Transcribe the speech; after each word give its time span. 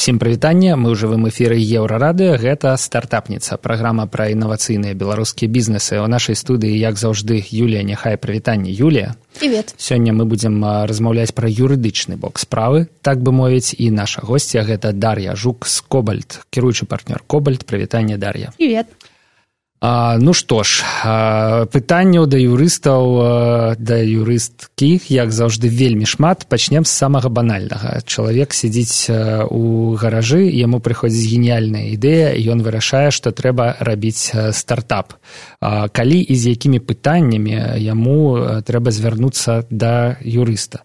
Всем 0.00 0.16
прывітанне 0.16 0.80
мы 0.80 0.88
ў 0.88 0.96
жывым 0.96 1.28
эфіры 1.28 1.60
еўрарадыо 1.60 2.40
гэта 2.40 2.72
стартапніца 2.80 3.60
праграма 3.60 4.06
пра 4.08 4.32
інавацыйныя 4.32 4.96
беларускія 4.96 5.44
бізнесы. 5.44 6.00
У 6.00 6.08
нашай 6.08 6.40
студыі 6.40 6.72
як 6.72 6.96
заўжды 6.96 7.36
юлія 7.52 7.84
няхай 7.84 8.16
прывітанне. 8.16 8.72
Юлія 8.72 9.12
привет. 9.36 9.74
сёння 9.76 10.16
мы 10.16 10.24
будзем 10.24 10.56
размаўляць 10.64 11.36
пра 11.36 11.52
юрыдычны 11.52 12.16
бок 12.16 12.40
справы 12.40 12.88
так 13.04 13.20
бы 13.20 13.28
мовіць 13.28 13.76
і 13.76 13.92
наша 13.92 14.24
госця 14.24 14.64
гэта 14.64 14.96
дар'я 14.96 15.36
жук 15.36 15.68
з 15.68 15.84
кобальт 15.84 16.48
кіруючы 16.48 16.88
партнёр 16.88 17.20
кобальт. 17.26 17.68
Прывітанне 17.68 18.16
дар'я. 18.16 18.56
Привет 18.56 18.88
А, 19.80 20.18
ну 20.20 20.34
што 20.36 20.60
ж 20.60 20.84
пытанняў 21.72 22.26
да 22.28 22.36
юрыстаў 22.36 23.76
да 23.80 23.96
юрысткі 23.96 25.00
як 25.08 25.32
заўжды 25.32 25.72
вельмі 25.72 26.04
шмат. 26.04 26.44
Пачнем 26.52 26.84
з 26.84 26.92
самага 26.92 27.32
банальнага. 27.32 28.04
Чалавек 28.04 28.52
сядзіць 28.52 29.08
у 29.48 29.96
гаражы 29.96 30.44
яму 30.52 30.84
прыходзіць 30.84 31.32
геніяльная 31.32 31.96
ідэя 31.96 32.36
ён 32.52 32.60
вырашае 32.60 33.08
што 33.08 33.32
трэба 33.32 33.80
рабіць 33.80 34.36
стартап. 34.52 35.16
А, 35.64 35.88
калі 35.88 36.20
і 36.20 36.34
з 36.36 36.52
якімі 36.52 36.84
пытаннямі 36.84 37.80
яму 37.80 38.60
трэба 38.60 38.92
звярнуцца 38.92 39.64
да 39.72 40.20
юрыста. 40.20 40.84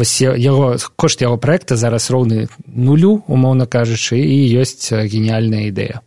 Вось 0.00 0.16
яго 0.24 0.80
кошт 0.96 1.20
яго 1.20 1.36
проекта 1.36 1.76
зараз 1.76 2.08
роўны 2.08 2.48
нулю 2.64 3.20
умоўна 3.28 3.68
кажучы 3.68 4.16
і 4.16 4.48
ёсць 4.56 4.88
геніяльная 4.88 5.68
ідэя 5.68 6.00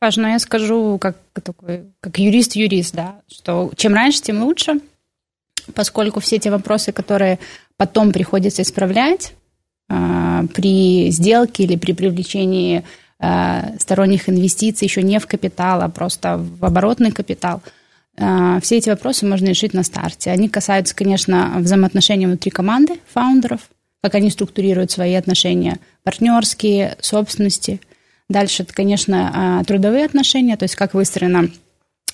Важно, 0.00 0.28
я 0.28 0.38
скажу 0.38 0.96
как 0.98 1.16
такой, 1.42 1.86
как 2.00 2.18
юрист-юрист, 2.18 2.94
да, 2.94 3.20
что 3.26 3.72
чем 3.76 3.94
раньше, 3.94 4.22
тем 4.22 4.44
лучше, 4.44 4.74
поскольку 5.74 6.20
все 6.20 6.38
те 6.38 6.50
вопросы, 6.50 6.92
которые 6.92 7.40
потом 7.76 8.12
приходится 8.12 8.62
исправлять 8.62 9.32
э, 9.88 10.42
при 10.54 11.10
сделке 11.10 11.64
или 11.64 11.74
при 11.74 11.92
привлечении 11.92 12.84
э, 13.18 13.78
сторонних 13.80 14.28
инвестиций 14.28 14.86
еще 14.86 15.02
не 15.02 15.18
в 15.18 15.26
капитал, 15.26 15.82
а 15.82 15.88
просто 15.88 16.36
в 16.38 16.64
оборотный 16.64 17.10
капитал, 17.10 17.60
э, 18.16 18.60
все 18.62 18.76
эти 18.76 18.90
вопросы 18.90 19.26
можно 19.26 19.48
решить 19.48 19.74
на 19.74 19.82
старте. 19.82 20.30
Они 20.30 20.48
касаются, 20.48 20.94
конечно, 20.94 21.54
взаимоотношений 21.58 22.26
внутри 22.26 22.52
команды 22.52 23.00
фаундеров, 23.12 23.62
как 24.00 24.14
они 24.14 24.30
структурируют 24.30 24.92
свои 24.92 25.14
отношения, 25.14 25.80
партнерские, 26.04 26.96
собственности– 27.00 27.80
Дальше 28.28 28.62
это, 28.62 28.74
конечно, 28.74 29.30
а, 29.60 29.64
трудовые 29.64 30.04
отношения, 30.04 30.56
то 30.56 30.64
есть 30.64 30.76
как 30.76 30.94
выстроена 30.94 31.50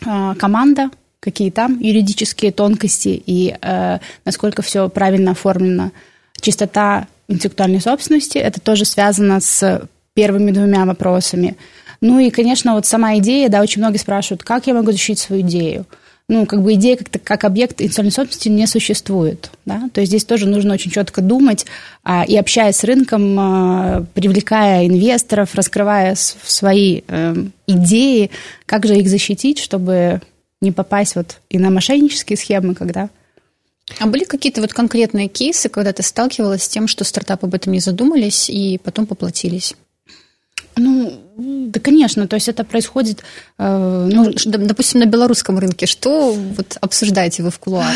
а, 0.06 0.34
команда, 0.36 0.90
какие 1.20 1.50
там 1.50 1.80
юридические 1.80 2.52
тонкости 2.52 3.22
и 3.24 3.56
э, 3.58 3.98
насколько 4.26 4.60
все 4.60 4.90
правильно 4.90 5.30
оформлено. 5.30 5.90
Чистота 6.38 7.06
интеллектуальной 7.28 7.80
собственности, 7.80 8.36
это 8.36 8.60
тоже 8.60 8.84
связано 8.84 9.40
с 9.40 9.88
первыми 10.12 10.50
двумя 10.50 10.84
вопросами. 10.84 11.56
Ну 12.02 12.18
и, 12.18 12.28
конечно, 12.28 12.74
вот 12.74 12.84
сама 12.84 13.16
идея, 13.16 13.48
да, 13.48 13.62
очень 13.62 13.80
многие 13.80 13.96
спрашивают, 13.96 14.42
как 14.42 14.66
я 14.66 14.74
могу 14.74 14.92
защитить 14.92 15.18
свою 15.18 15.40
идею 15.40 15.86
ну, 16.28 16.46
как 16.46 16.62
бы 16.62 16.74
идея 16.74 16.96
как, 16.96 17.22
как 17.22 17.44
объект 17.44 17.80
интеллектуальной 17.80 18.12
собственности 18.12 18.48
не 18.48 18.66
существует. 18.66 19.50
Да? 19.66 19.90
То 19.92 20.00
есть 20.00 20.10
здесь 20.10 20.24
тоже 20.24 20.48
нужно 20.48 20.74
очень 20.74 20.90
четко 20.90 21.20
думать 21.20 21.66
а, 22.02 22.24
и 22.26 22.36
общаясь 22.36 22.76
с 22.76 22.84
рынком, 22.84 23.38
а, 23.38 24.06
привлекая 24.14 24.86
инвесторов, 24.86 25.54
раскрывая 25.54 26.14
свои 26.14 27.02
а, 27.08 27.34
идеи, 27.66 28.30
как 28.64 28.86
же 28.86 28.96
их 28.96 29.08
защитить, 29.08 29.58
чтобы 29.58 30.22
не 30.62 30.72
попасть 30.72 31.14
вот 31.14 31.40
и 31.50 31.58
на 31.58 31.70
мошеннические 31.70 32.38
схемы, 32.38 32.74
когда 32.74 33.10
а 33.98 34.06
были 34.06 34.24
какие-то 34.24 34.62
вот 34.62 34.72
конкретные 34.72 35.28
кейсы, 35.28 35.68
когда 35.68 35.92
ты 35.92 36.02
сталкивалась 36.02 36.62
с 36.62 36.68
тем, 36.68 36.88
что 36.88 37.04
стартапы 37.04 37.46
об 37.46 37.54
этом 37.54 37.74
не 37.74 37.80
задумались 37.80 38.48
и 38.48 38.80
потом 38.82 39.06
поплатились? 39.06 39.74
Ну, 41.74 41.80
да, 41.80 41.80
конечно, 41.80 42.26
то 42.26 42.36
есть 42.36 42.48
это 42.48 42.64
происходит... 42.64 43.24
Э, 43.58 44.08
ну, 44.12 44.32
допустим, 44.46 45.00
на 45.00 45.06
белорусском 45.06 45.58
рынке. 45.58 45.86
Что 45.86 46.32
вот 46.32 46.76
обсуждаете 46.80 47.42
вы 47.42 47.50
в 47.50 47.58
кулуарах? 47.58 47.94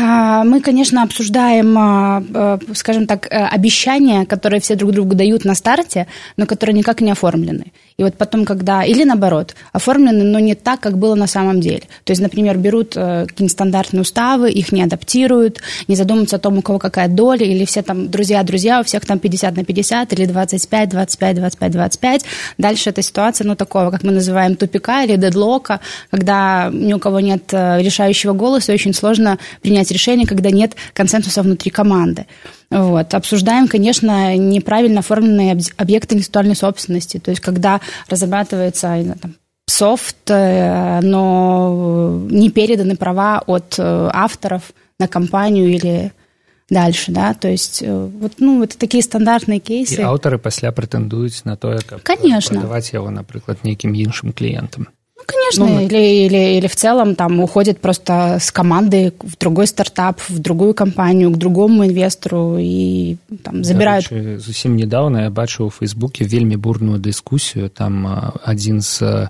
А, 0.00 0.44
мы, 0.44 0.60
конечно, 0.60 1.02
обсуждаем, 1.02 1.76
а, 1.78 2.22
а, 2.34 2.58
скажем 2.74 3.06
так, 3.06 3.26
э, 3.26 3.46
обещания, 3.54 4.24
которые 4.26 4.60
все 4.60 4.76
друг 4.76 4.92
другу 4.92 5.14
дают 5.14 5.44
на 5.44 5.54
старте, 5.54 6.06
но 6.36 6.46
которые 6.46 6.74
никак 6.74 7.00
не 7.00 7.10
оформлены. 7.10 7.72
И 7.98 8.04
вот 8.04 8.14
потом, 8.14 8.44
когда... 8.44 8.84
Или 8.84 9.02
наоборот, 9.02 9.56
оформлены, 9.72 10.22
но 10.22 10.38
не 10.38 10.54
так, 10.54 10.78
как 10.78 10.96
было 10.98 11.16
на 11.16 11.26
самом 11.26 11.60
деле. 11.60 11.82
То 12.04 12.12
есть, 12.12 12.22
например, 12.22 12.56
берут 12.56 12.96
э, 12.96 13.26
какие-нибудь 13.26 13.50
стандартные 13.50 14.02
уставы, 14.02 14.52
их 14.52 14.70
не 14.70 14.82
адаптируют, 14.82 15.60
не 15.88 15.96
задумываются 15.96 16.36
о 16.36 16.38
том, 16.38 16.58
у 16.58 16.62
кого 16.62 16.78
какая 16.78 17.08
доля, 17.08 17.44
или 17.44 17.64
все 17.64 17.82
там 17.82 18.08
друзья-друзья, 18.08 18.78
у 18.78 18.84
всех 18.84 19.04
там 19.04 19.18
50 19.18 19.56
на 19.56 19.64
50, 19.64 20.12
или 20.12 20.26
25, 20.26 20.88
25, 20.90 21.36
25, 21.36 21.72
25. 21.72 22.24
Дальше 22.56 22.90
эта 22.90 23.02
ситуация, 23.02 23.44
ну, 23.44 23.56
такого, 23.56 23.90
как 23.90 24.04
мы 24.04 24.12
называем, 24.12 24.54
тупика 24.54 25.02
или 25.02 25.16
дедлока, 25.16 25.80
когда 26.12 26.70
ни 26.72 26.92
у 26.92 27.00
кого 27.00 27.18
нет 27.18 27.52
э, 27.52 27.82
решающего 27.82 28.32
голоса, 28.32 28.70
и 28.70 28.74
очень 28.76 28.94
сложно 28.94 29.38
принять 29.60 29.90
решение, 29.90 30.24
когда 30.24 30.52
нет 30.52 30.76
консенсуса 30.94 31.42
внутри 31.42 31.72
команды. 31.72 32.26
Вот. 32.70 33.14
Обсуждаем, 33.14 33.66
конечно, 33.66 34.36
неправильно 34.36 35.00
оформленные 35.00 35.58
объекты 35.76 36.14
интеллектуальной 36.14 36.56
собственности. 36.56 37.18
То 37.18 37.30
есть, 37.30 37.40
когда 37.40 37.80
разрабатывается 38.08 39.16
там, 39.20 39.36
софт, 39.66 40.16
э, 40.30 41.00
но 41.00 42.20
не 42.30 42.50
переданы 42.50 42.96
права 42.96 43.42
от 43.46 43.76
э, 43.78 44.10
авторов 44.12 44.72
на 44.98 45.08
компанию 45.08 45.68
или 45.68 46.12
дальше, 46.68 47.12
да, 47.12 47.32
то 47.34 47.48
есть 47.48 47.82
э, 47.82 48.10
вот, 48.20 48.34
ну, 48.38 48.62
это 48.62 48.76
такие 48.76 49.02
стандартные 49.02 49.60
кейсы. 49.60 50.00
И 50.00 50.02
авторы 50.02 50.38
после 50.38 50.70
претендуют 50.72 51.44
на 51.44 51.56
то, 51.56 51.78
как 51.86 52.02
Конечно. 52.02 52.60
продавать 52.60 52.92
его, 52.92 53.08
например, 53.10 53.56
неким 53.62 53.94
іншим 53.94 54.32
клиентам. 54.32 54.88
Ну, 55.28 55.34
конечно, 55.34 55.66
ну, 55.66 55.80
или, 55.86 56.26
или, 56.26 56.58
или 56.58 56.66
в 56.66 56.76
целом 56.76 57.14
там 57.14 57.40
уходит 57.40 57.80
просто 57.80 58.38
с 58.40 58.50
команды 58.50 59.12
в 59.20 59.36
другой 59.36 59.66
стартап, 59.66 60.20
в 60.28 60.38
другую 60.38 60.72
компанию, 60.72 61.30
к 61.30 61.36
другому 61.36 61.84
инвестору 61.84 62.56
и 62.58 63.16
там 63.44 63.62
забирают. 63.62 64.08
Дарэчы, 64.08 64.38
зусім 64.38 64.76
недавно 64.76 65.28
я 65.28 65.30
бачыў 65.30 65.66
у 65.66 65.70
фейсбуке 65.70 66.24
вельмі 66.24 66.56
бурную 66.56 66.98
дыскусію 66.98 67.68
там 67.68 68.08
адзін 68.40 68.80
з 68.80 69.28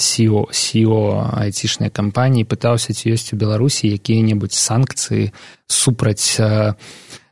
CEO, 0.00 0.48
CEO 0.52 1.00
айцішнай 1.40 1.88
кампаніі 1.88 2.44
пытаўся 2.44 2.92
ці 2.92 3.16
ёсць 3.16 3.32
у 3.32 3.36
беларусі 3.36 3.88
якія-небудзь 3.88 4.60
санкцыі 4.60 5.32
супраць 5.68 6.36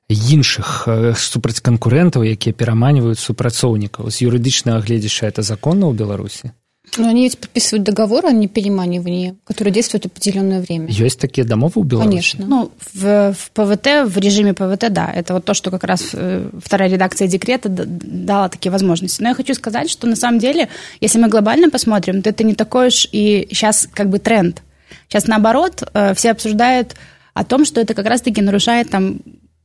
іншых 0.09 0.87
супраць 1.17 1.61
канкурэнтаў 1.61 2.27
якія 2.27 2.53
пераманіваюць 2.53 3.21
супрацоўнікаў 3.21 4.11
з 4.11 4.27
юрыдычнага 4.27 4.83
гледзяща 4.83 5.31
это 5.31 5.41
законно 5.41 5.89
ў 5.89 5.97
беларусі 5.97 6.53
но 6.97 7.07
они 7.07 7.23
ведь 7.23 7.37
подписывают 7.37 7.83
договор 7.83 8.25
о 8.25 8.31
непереманивании, 8.31 9.35
который 9.45 9.71
действует 9.71 10.05
определенное 10.05 10.61
время. 10.61 10.89
Есть 10.89 11.19
такие 11.19 11.45
домовы 11.45 11.73
у 11.75 11.83
Беларуси? 11.83 12.09
Конечно. 12.09 12.45
Ну, 12.45 12.71
в, 12.93 13.33
в 13.33 13.51
ПВТ, 13.51 14.05
в 14.05 14.17
режиме 14.17 14.53
ПВТ, 14.53 14.91
да. 14.91 15.11
Это 15.11 15.33
вот 15.33 15.45
то, 15.45 15.53
что 15.53 15.71
как 15.71 15.83
раз 15.85 16.09
э, 16.13 16.49
вторая 16.63 16.89
редакция 16.89 17.27
декрета 17.27 17.69
дала 17.69 18.49
такие 18.49 18.71
возможности. 18.71 19.21
Но 19.21 19.29
я 19.29 19.35
хочу 19.35 19.53
сказать, 19.53 19.89
что 19.89 20.07
на 20.07 20.15
самом 20.15 20.39
деле, 20.39 20.69
если 21.01 21.19
мы 21.19 21.29
глобально 21.29 21.69
посмотрим, 21.69 22.21
то 22.21 22.29
это 22.29 22.43
не 22.43 22.53
такой 22.53 22.87
уж 22.87 23.07
и 23.11 23.47
сейчас 23.49 23.87
как 23.91 24.09
бы 24.09 24.19
тренд. 24.19 24.61
Сейчас 25.07 25.25
наоборот, 25.25 25.83
э, 25.93 26.13
все 26.13 26.31
обсуждают 26.31 26.95
о 27.33 27.43
том, 27.43 27.65
что 27.65 27.81
это 27.81 27.93
как 27.93 28.05
раз-таки 28.05 28.41
нарушает 28.41 28.89
там 28.89 29.19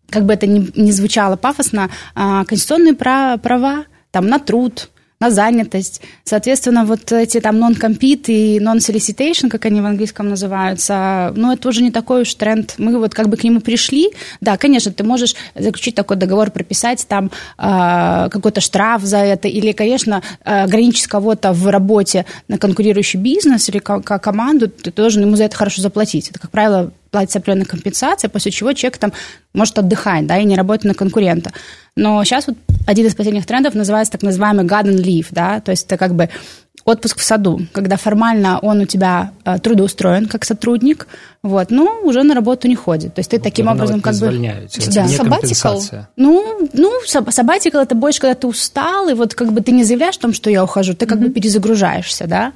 как 0.09 0.25
бы 0.25 0.33
это 0.33 0.47
ни, 0.47 0.71
ни 0.79 0.91
звучало 0.91 1.35
пафосно, 1.35 1.89
а, 2.15 2.45
конституционные 2.45 2.93
права 2.93 3.85
там, 4.11 4.27
на 4.27 4.39
труд, 4.39 4.89
на 5.23 5.31
занятость. 5.31 6.01
Соответственно, 6.25 6.83
вот 6.83 7.11
эти 7.13 7.39
там 7.39 7.55
non-compete 7.55 8.27
и 8.27 8.59
non-solicitation, 8.59 9.49
как 9.49 9.65
они 9.65 9.79
в 9.79 9.85
английском 9.85 10.27
называются, 10.27 11.31
ну, 11.37 11.53
это 11.53 11.69
уже 11.69 11.81
не 11.81 11.91
такой 11.91 12.23
уж 12.23 12.33
тренд. 12.35 12.75
Мы 12.77 12.99
вот 12.99 13.13
как 13.13 13.29
бы 13.29 13.37
к 13.37 13.43
нему 13.45 13.61
пришли. 13.61 14.09
Да, 14.41 14.57
конечно, 14.57 14.91
ты 14.91 15.05
можешь 15.05 15.35
заключить 15.55 15.95
такой 15.95 16.17
договор, 16.17 16.51
прописать 16.51 17.05
там 17.07 17.31
э, 17.57 18.29
какой-то 18.31 18.59
штраф 18.59 19.03
за 19.03 19.19
это, 19.19 19.47
или, 19.47 19.71
конечно, 19.71 20.21
ограничить 20.43 21.07
кого-то 21.07 21.53
в 21.53 21.67
работе 21.67 22.25
на 22.49 22.57
конкурирующий 22.57 23.19
бизнес 23.19 23.69
или 23.69 23.79
команду, 23.79 24.67
ты 24.67 24.91
должен 24.91 25.21
ему 25.21 25.37
за 25.37 25.45
это 25.45 25.55
хорошо 25.55 25.81
заплатить. 25.81 26.29
Это, 26.29 26.39
как 26.39 26.51
правило, 26.51 26.91
платится 27.13 27.39
определенная 27.39 27.65
компенсация, 27.65 28.27
после 28.27 28.51
чего 28.51 28.73
человек 28.73 28.97
там 28.97 29.13
может 29.53 29.77
отдыхать, 29.77 30.25
да, 30.25 30.39
и 30.39 30.45
не 30.45 30.57
работать 30.57 30.85
на 30.85 30.95
конкурента. 30.95 31.51
Но 31.95 32.23
сейчас 32.23 32.47
вот 32.47 32.57
один 32.87 33.05
из 33.05 33.13
последних 33.13 33.45
трендов 33.45 33.75
называется 33.75 34.11
так 34.11 34.23
называемый 34.23 34.65
garden 34.65 34.97
leave, 34.97 35.27
да, 35.29 35.61
то 35.61 35.71
есть 35.71 35.85
это 35.85 35.97
как 35.97 36.15
бы 36.15 36.29
отпуск 36.85 37.19
в 37.19 37.23
саду, 37.23 37.61
когда 37.71 37.97
формально 37.97 38.59
он 38.59 38.81
у 38.81 38.85
тебя 38.85 39.31
э, 39.45 39.59
трудоустроен 39.59 40.25
как 40.27 40.43
сотрудник, 40.43 41.07
вот, 41.43 41.69
но 41.69 42.01
уже 42.03 42.23
на 42.23 42.33
работу 42.33 42.67
не 42.67 42.75
ходит. 42.75 43.13
То 43.13 43.19
есть 43.19 43.29
ты 43.29 43.37
вот 43.37 43.43
таким 43.43 43.67
образом 43.67 44.01
как 44.01 44.15
бы... 44.15 44.27
Да. 44.87 45.07
Сабатикл? 45.07 45.79
Ну, 46.17 46.69
ну, 46.73 46.91
сабатикл 47.05 47.77
это 47.77 47.93
больше, 47.95 48.21
когда 48.21 48.33
ты 48.33 48.47
устал, 48.47 49.07
и 49.07 49.13
вот 49.13 49.35
как 49.35 49.53
бы 49.53 49.61
ты 49.61 49.71
не 49.71 49.83
заявляешь 49.83 50.17
о 50.17 50.21
том, 50.21 50.33
что 50.33 50.49
я 50.49 50.63
ухожу, 50.63 50.95
ты 50.95 51.05
как 51.05 51.19
mm-hmm. 51.19 51.27
бы 51.27 51.29
перезагружаешься, 51.29 52.25
да. 52.27 52.53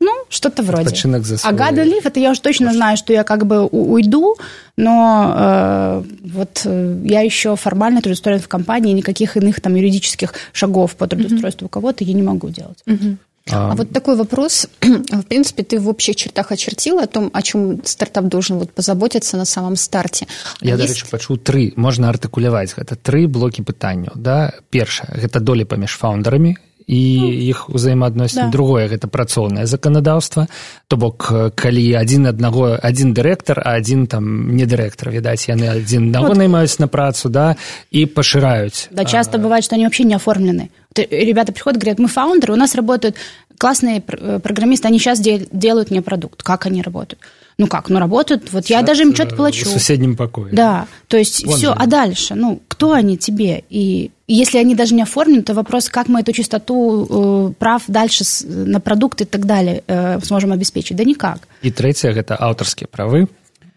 Ну, 0.00 0.24
что-то 0.28 0.62
вроде. 0.62 0.84
Отпочинок 0.84 1.24
за 1.24 1.38
свой... 1.38 1.52
А 1.52 1.56
Гада 1.56 1.82
Лив, 1.82 2.04
это 2.04 2.20
я 2.20 2.30
уже 2.30 2.40
точно 2.40 2.66
Может. 2.66 2.76
знаю, 2.76 2.96
что 2.96 3.12
я 3.12 3.24
как 3.24 3.46
бы 3.46 3.66
уйду, 3.66 4.36
но 4.76 5.34
э, 5.36 6.02
вот 6.24 6.62
э, 6.64 7.02
я 7.04 7.20
еще 7.20 7.56
формально 7.56 8.02
трудоустроен 8.02 8.40
в 8.40 8.48
компании, 8.48 8.92
никаких 8.92 9.36
иных 9.36 9.60
там 9.60 9.74
юридических 9.74 10.34
шагов 10.52 10.96
по 10.96 11.06
трудоустройству 11.06 11.66
mm-hmm. 11.66 11.70
кого-то 11.70 12.04
я 12.04 12.12
не 12.12 12.22
могу 12.22 12.50
делать. 12.50 12.82
Mm-hmm. 12.86 13.16
А, 13.50 13.72
а 13.72 13.74
вот 13.74 13.90
такой 13.90 14.16
вопрос. 14.16 14.68
В 14.80 15.22
принципе, 15.22 15.62
ты 15.62 15.78
в 15.78 15.88
общих 15.88 16.16
чертах 16.16 16.50
очертила 16.50 17.02
о 17.02 17.06
том, 17.06 17.30
о 17.32 17.42
чем 17.42 17.84
стартап 17.84 18.24
должен 18.24 18.58
вот 18.58 18.72
позаботиться 18.72 19.36
на 19.36 19.44
самом 19.44 19.76
старте. 19.76 20.26
Я, 20.60 20.76
есть... 20.76 20.80
дарэчы, 20.80 21.06
пачуў 21.10 21.36
тры 21.36 21.72
можна 21.76 22.08
артыкуляваць 22.08 22.72
гэта 22.76 22.96
тры 22.96 23.26
блокі 23.28 23.62
пытанняў 23.62 24.16
да 24.16 24.52
першае 24.70 25.12
гэта 25.20 25.40
долі 25.40 25.64
паміж 25.64 25.96
фаундерамі 26.00 26.56
і 26.89 26.99
іх 27.45 27.69
узаемаадносін 27.69 28.49
да. 28.49 28.49
другое 28.49 28.89
гэта 28.89 29.05
працоўнае 29.05 29.69
заканадаўства 29.69 30.47
то 30.89 30.97
бок 30.97 31.29
калі 31.53 31.85
адзін 32.01 32.33
аднаго 32.33 32.73
адзін 32.81 33.13
дырэктар 33.13 33.61
а 33.61 33.77
адзін 33.77 34.07
там 34.09 34.57
не 34.57 34.65
дырэктар 34.65 35.13
відаць 35.13 35.45
яны 35.45 35.69
адзін 35.69 36.09
аднаго 36.09 36.33
вот. 36.33 36.41
наймаюць 36.41 36.81
на 36.81 36.89
працу 36.89 37.29
да 37.29 37.53
і 37.93 38.09
пашыраюць 38.09 38.89
да 38.89 39.05
часто 39.05 39.37
а... 39.37 39.41
бывает 39.41 39.63
что 39.63 39.77
они 39.77 39.85
вообще 39.85 40.03
не 40.03 40.17
оформлены 40.17 40.73
ребята 40.97 41.53
приходят 41.53 41.77
говорят 41.77 41.99
мы 41.99 42.07
фаундеры 42.09 42.53
у 42.53 42.57
нас 42.57 42.73
работают 42.73 43.15
классные 43.59 44.01
программисты 44.01 44.87
они 44.87 44.97
сейчас 44.97 45.21
делают 45.21 45.91
мне 45.91 46.01
продукт 46.01 46.41
как 46.41 46.65
они 46.65 46.81
работают 46.81 47.21
ну 47.59 47.67
как, 47.67 47.89
ну 47.89 47.99
работают, 47.99 48.51
вот 48.53 48.63
Чат, 48.63 48.69
я 48.69 48.81
даже 48.81 49.03
им 49.03 49.13
что-то 49.13 49.35
плачу. 49.35 49.65
В 49.65 49.67
соседнем 49.67 50.15
покое. 50.15 50.51
Да, 50.53 50.87
то 51.07 51.17
есть 51.17 51.45
Вон 51.45 51.57
все, 51.57 51.67
же. 51.67 51.73
а 51.77 51.85
дальше, 51.87 52.33
ну, 52.33 52.61
кто 52.69 52.93
они 52.93 53.17
тебе? 53.17 53.65
И 53.69 54.11
если 54.27 54.59
они 54.59 54.75
даже 54.75 54.95
не 54.95 55.01
оформлены, 55.01 55.43
то 55.43 55.53
вопрос, 55.53 55.89
как 55.89 56.07
мы 56.07 56.21
эту 56.21 56.31
чистоту 56.31 57.49
э, 57.49 57.53
прав 57.59 57.83
дальше 57.87 58.23
с, 58.23 58.45
на 58.47 58.79
продукт 58.79 59.21
и 59.21 59.25
так 59.25 59.45
далее 59.45 59.83
э, 59.87 60.21
сможем 60.21 60.53
обеспечить? 60.53 60.95
Да 60.95 61.03
никак. 61.03 61.39
И 61.61 61.69
третье– 61.69 62.09
это 62.15 62.37
авторские 62.39 62.87
правы. 62.87 63.27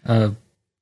Э, 0.05 0.31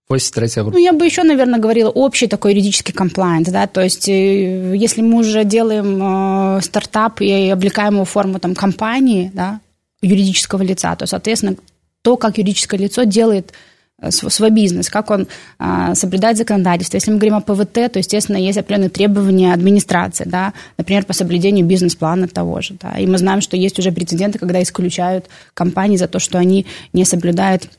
третья 0.08 0.62
группа. 0.62 0.78
Ну, 0.78 0.84
я 0.84 0.94
бы 0.94 1.04
еще, 1.04 1.24
наверное, 1.24 1.60
говорила 1.60 1.90
общий 1.90 2.28
такой 2.28 2.52
юридический 2.52 2.94
комплайнс, 2.94 3.50
да, 3.50 3.66
то 3.66 3.82
есть 3.82 4.08
э, 4.08 4.76
если 4.78 5.02
мы 5.02 5.22
уже 5.22 5.44
делаем 5.44 6.58
э, 6.58 6.62
стартап 6.62 7.22
и 7.22 7.50
облекаем 7.50 7.96
его 7.96 8.06
в 8.06 8.10
форму 8.10 8.38
там 8.38 8.54
компании, 8.54 9.32
да, 9.34 9.60
юридического 10.04 10.62
лица, 10.62 10.96
то, 10.96 11.08
соответственно, 11.08 11.56
то, 12.02 12.18
как 12.18 12.38
юридическое 12.38 12.80
лицо 12.80 13.04
делает 13.04 13.54
э, 14.02 14.12
свой 14.12 14.50
бизнес, 14.50 14.90
как 14.90 15.12
он 15.12 15.28
а, 15.60 15.96
соблюдает 15.96 16.38
законодательство. 16.38 16.98
Если 16.98 17.12
мы 17.12 17.18
говорим 17.18 17.36
о 17.36 17.42
ПВТ, 17.42 17.92
то, 17.92 18.00
естественно, 18.00 18.38
есть 18.38 18.58
определенные 18.58 18.90
требования 18.90 19.54
администрации, 19.54 20.26
да, 20.26 20.54
например, 20.78 21.06
по 21.06 21.14
соблюдению 21.14 21.66
бизнес-плана 21.66 22.28
того 22.28 22.62
же. 22.62 22.76
Да. 22.80 22.98
И 22.98 23.06
мы 23.06 23.18
знаем, 23.18 23.42
что 23.42 23.58
есть 23.58 23.78
уже 23.80 23.92
прецеденты, 23.92 24.40
когда 24.40 24.62
исключают 24.62 25.28
компании 25.54 25.98
за 25.98 26.08
то, 26.08 26.20
что 26.20 26.38
они 26.38 26.66
не 26.94 27.06
соблюдают 27.06 27.70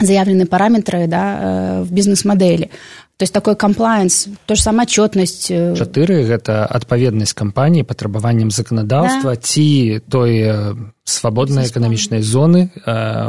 заявленные 0.00 0.46
параметры 0.46 1.06
да, 1.06 1.38
э, 1.40 1.82
в 1.82 1.92
бизнес-модели. 1.92 2.70
То 3.17 3.23
есть 3.23 3.33
такой 3.33 3.55
комплайенс, 3.57 4.29
то 4.45 4.55
же 4.55 4.61
самое 4.61 4.85
отчетность. 4.85 5.51
Э, 5.51 5.75
Чатыры – 5.75 6.29
это 6.29 6.65
отповедность 6.65 7.33
компании 7.33 7.81
патрабаванням 7.81 8.49
заканадаўства 8.49 9.35
да. 9.35 9.41
ці 9.41 10.01
той 10.09 10.79
свабоднай 11.09 11.65
эканамічнай 11.67 12.21
зоны 12.21 12.69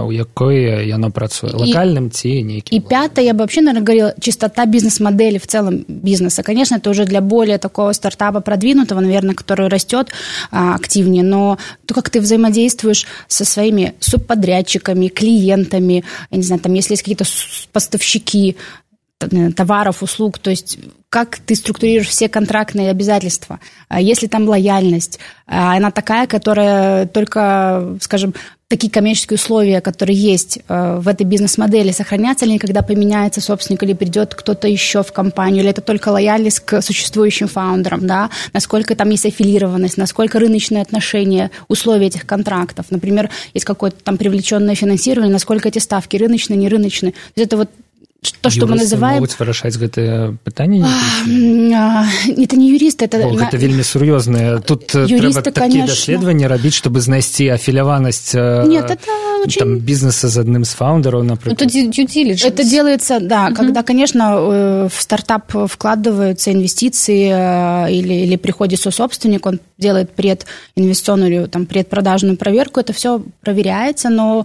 у 0.05 0.12
якой 0.12 0.87
яно 0.87 1.11
працуе 1.11 1.51
локальным 1.53 2.11
ці 2.11 2.43
нейкім 2.45 2.77
и 2.77 2.81
пятое 2.81 3.25
я 3.25 3.33
бы 3.33 3.41
вообще 3.41 3.62
наверное 3.62 3.85
говорила 3.85 4.15
чистота 4.21 4.67
бизнес-модели 4.67 5.39
в 5.39 5.47
целом 5.47 5.85
бизнеса 5.89 6.43
конечно 6.43 6.77
это 6.77 6.91
уже 6.91 7.05
для 7.05 7.21
более 7.21 7.59
такого 7.59 7.93
стартапа 7.93 8.41
продвинутого 8.41 9.01
наверное 9.01 9.35
который 9.35 9.69
растет 9.69 10.09
а, 10.51 10.75
активнее 10.75 11.23
но 11.23 11.59
то 11.87 11.95
как 11.95 12.11
ты 12.11 12.21
взаимодействуешь 12.21 13.07
со 13.29 13.45
своими 13.45 13.95
субподрядчиками 14.01 15.09
клиентами 15.09 16.05
я 16.31 16.37
не 16.37 16.45
знаю 16.45 16.61
там 16.61 16.75
если 16.75 16.93
есть 16.93 17.03
какие-то 17.03 17.25
поставщики 17.73 18.57
товаров, 19.56 20.04
услуг, 20.04 20.39
то 20.39 20.50
есть 20.50 20.77
как 21.10 21.38
ты 21.38 21.56
структурируешь 21.56 22.10
все 22.10 22.27
контрактные 22.27 22.92
обязательства, 22.92 23.60
а 23.88 24.01
если 24.01 24.27
там 24.27 24.50
лояльность, 24.50 25.19
а 25.48 25.77
она 25.77 25.92
такая, 25.92 26.27
которая 26.27 27.06
только, 27.06 27.98
скажем, 28.01 28.33
такие 28.68 28.92
коммерческие 28.92 29.36
условия, 29.36 29.80
которые 29.80 30.18
есть 30.18 30.60
э, 30.68 30.98
в 31.00 31.07
этой 31.07 31.24
бизнес-модели, 31.24 31.92
сохранятся 31.92 32.45
ли, 32.45 32.57
когда 32.57 32.81
поменяется 32.81 33.39
собственник 33.39 33.83
или 33.83 33.94
придет 33.94 34.33
кто-то 34.33 34.68
еще 34.68 35.04
в 35.04 35.13
компанию, 35.13 35.62
или 35.62 35.69
это 35.69 35.81
только 35.81 36.10
лояльность 36.10 36.62
к 36.62 36.81
существующим 36.81 37.48
фаундерам, 37.48 38.07
да, 38.07 38.31
насколько 38.54 38.95
там 38.95 39.10
есть 39.12 39.25
аффилированность, 39.25 39.98
насколько 39.98 40.39
рыночные 40.39 40.81
отношения, 40.81 41.51
условия 41.68 42.07
этих 42.07 42.25
контрактов, 42.25 42.88
например, 42.89 43.30
есть 43.54 43.66
какое-то 43.66 44.04
там 44.04 44.18
привлеченное 44.18 44.75
финансирование, 44.75 45.31
насколько 45.31 45.69
эти 45.69 45.80
ставки 45.80 46.18
рыночные, 46.18 46.57
не 46.57 46.68
рыночные. 46.68 47.12
То 47.12 47.42
есть 47.42 47.48
это 47.48 47.57
вот 47.57 47.69
то, 48.41 48.51
что 48.51 48.67
мы 48.67 48.77
называем... 48.77 49.21
могуць 49.21 49.37
вырашаць 49.39 49.77
гэтае 49.81 50.37
пытанне 50.45 50.85
это 50.85 52.57
не 52.57 52.69
юристы 52.69 53.07
это 53.07 53.17
О, 53.25 53.33
гэта 53.33 53.57
вельмі 53.57 53.81
сур'ёзнае 53.81 54.61
тут 54.61 54.93
юристы, 54.93 55.49
трэба 55.49 55.53
такія 55.57 55.87
даследаванні 55.89 56.47
рабіць 56.47 56.77
чтобы 56.77 57.01
знайсці 57.01 57.49
афіляванасць 57.57 58.35
нет 58.69 58.91
это 58.93 59.09
очень... 59.45 59.61
там 59.61 59.79
бизнеса 59.79 60.29
з 60.29 60.37
адным 60.45 60.65
з 60.69 60.77
фаундераў 60.77 61.25
например 61.25 61.57
ну, 61.57 61.67
это, 61.67 62.49
это 62.49 62.65
делается 62.65 63.21
да 63.21 63.47
угу. 63.47 63.57
когда 63.57 63.83
конечно 63.83 64.37
э, 64.37 64.89
в 64.93 65.01
стартап 65.01 65.53
вкладываются 65.53 66.53
инвестиции 66.53 67.33
э, 67.33 67.93
или, 67.93 68.15
или 68.29 68.37
приходит 68.37 68.81
сособственник 68.81 69.47
он 69.47 69.61
делает 69.79 70.11
прединвестиционную 70.12 71.49
там 71.49 71.65
предпродажную 71.65 72.37
проверку 72.37 72.81
это 72.81 72.93
все 72.93 73.23
проверяется 73.41 74.11
но 74.11 74.45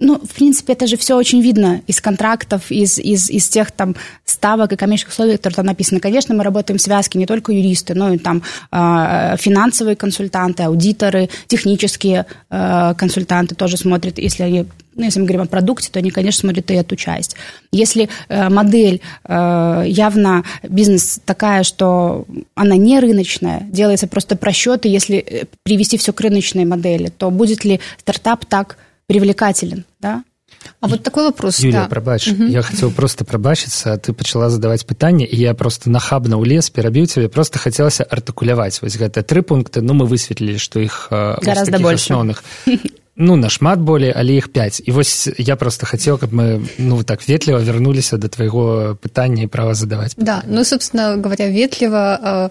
ну, 0.00 0.18
в 0.18 0.34
принципе, 0.34 0.74
это 0.74 0.86
же 0.86 0.96
все 0.96 1.16
очень 1.16 1.40
видно 1.40 1.82
из 1.86 2.00
контрактов, 2.00 2.70
из, 2.70 2.98
из, 2.98 3.30
из 3.30 3.48
тех 3.48 3.70
там 3.70 3.96
ставок 4.24 4.72
и 4.72 4.76
коммерческих 4.76 5.12
условий, 5.12 5.36
которые 5.36 5.56
там 5.56 5.66
написаны. 5.66 6.00
Конечно, 6.00 6.34
мы 6.34 6.44
работаем 6.44 6.78
в 6.78 6.82
связке 6.82 7.18
не 7.18 7.26
только 7.26 7.52
юристы, 7.52 7.94
но 7.94 8.12
и 8.12 8.18
там 8.18 8.42
э, 8.70 9.36
финансовые 9.38 9.96
консультанты, 9.96 10.62
аудиторы, 10.62 11.28
технические 11.48 12.26
э, 12.50 12.94
консультанты 12.96 13.54
тоже 13.54 13.76
смотрят, 13.76 14.18
если 14.18 14.42
они 14.44 14.66
ну, 14.94 15.04
если 15.04 15.20
мы 15.20 15.26
говорим 15.26 15.42
о 15.42 15.46
продукте, 15.46 15.90
то 15.92 16.00
они, 16.00 16.10
конечно, 16.10 16.40
смотрят 16.40 16.68
и 16.72 16.74
эту 16.74 16.96
часть. 16.96 17.36
Если 17.70 18.08
э, 18.28 18.48
модель 18.48 19.00
э, 19.24 19.84
явно 19.86 20.42
бизнес 20.64 21.20
такая, 21.24 21.62
что 21.62 22.26
она 22.56 22.76
не 22.76 22.98
рыночная, 22.98 23.60
делается 23.70 24.08
просто 24.08 24.36
просчеты, 24.36 24.88
если 24.88 25.18
э, 25.18 25.44
привести 25.62 25.98
все 25.98 26.12
к 26.12 26.20
рыночной 26.20 26.64
модели, 26.64 27.12
то 27.16 27.30
будет 27.30 27.64
ли 27.64 27.78
стартап 28.00 28.44
так 28.44 28.76
привлекателен, 29.08 29.84
да? 30.00 30.22
А 30.80 30.88
вот 30.88 31.02
такой 31.02 31.24
вопрос 31.24 31.60
Юля, 31.60 31.82
да. 31.82 31.88
прабач 31.88 32.28
угу. 32.28 32.44
я 32.44 32.62
хотел 32.62 32.90
просто 32.90 33.24
прабачыцца 33.24 33.96
ты 33.98 34.12
пачала 34.12 34.48
задаваць 34.50 34.84
пытанне 34.84 35.26
і 35.26 35.36
я 35.36 35.54
просто 35.54 35.90
нахабна 35.90 36.36
ў 36.36 36.46
лес 36.46 36.70
перабіў 36.70 37.06
тебе 37.06 37.28
просто 37.28 37.58
хацелася 37.58 38.04
артыкуляваць 38.04 38.80
вось 38.80 38.96
гэта 38.96 39.22
тры 39.22 39.42
пункты 39.42 39.82
ну 39.82 39.94
мы 39.94 40.06
высветлілі 40.06 40.58
што 40.58 40.80
іх 40.80 41.08
гораздо 41.10 41.78
больше 41.78 42.14
асноўных 42.14 42.42
ну 43.16 43.36
нашмат 43.36 43.80
болей 43.80 44.12
але 44.14 44.38
іх 44.38 44.52
5 44.52 44.82
і 44.86 44.90
вось 44.92 45.28
я 45.36 45.56
просто 45.56 45.86
хотел 45.86 46.18
каб 46.18 46.32
мы 46.32 46.64
ну 46.78 47.02
так 47.02 47.26
ветліва 47.28 47.58
вярнуліся 47.58 48.16
до 48.16 48.28
твайго 48.28 48.96
пытання 49.02 49.42
і 49.42 49.52
права 49.52 49.74
задаваць 49.74 50.14
да 50.16 50.42
ну 50.46 50.64
собственно 50.64 51.20
говоря 51.22 51.50
ветліва 51.50 52.50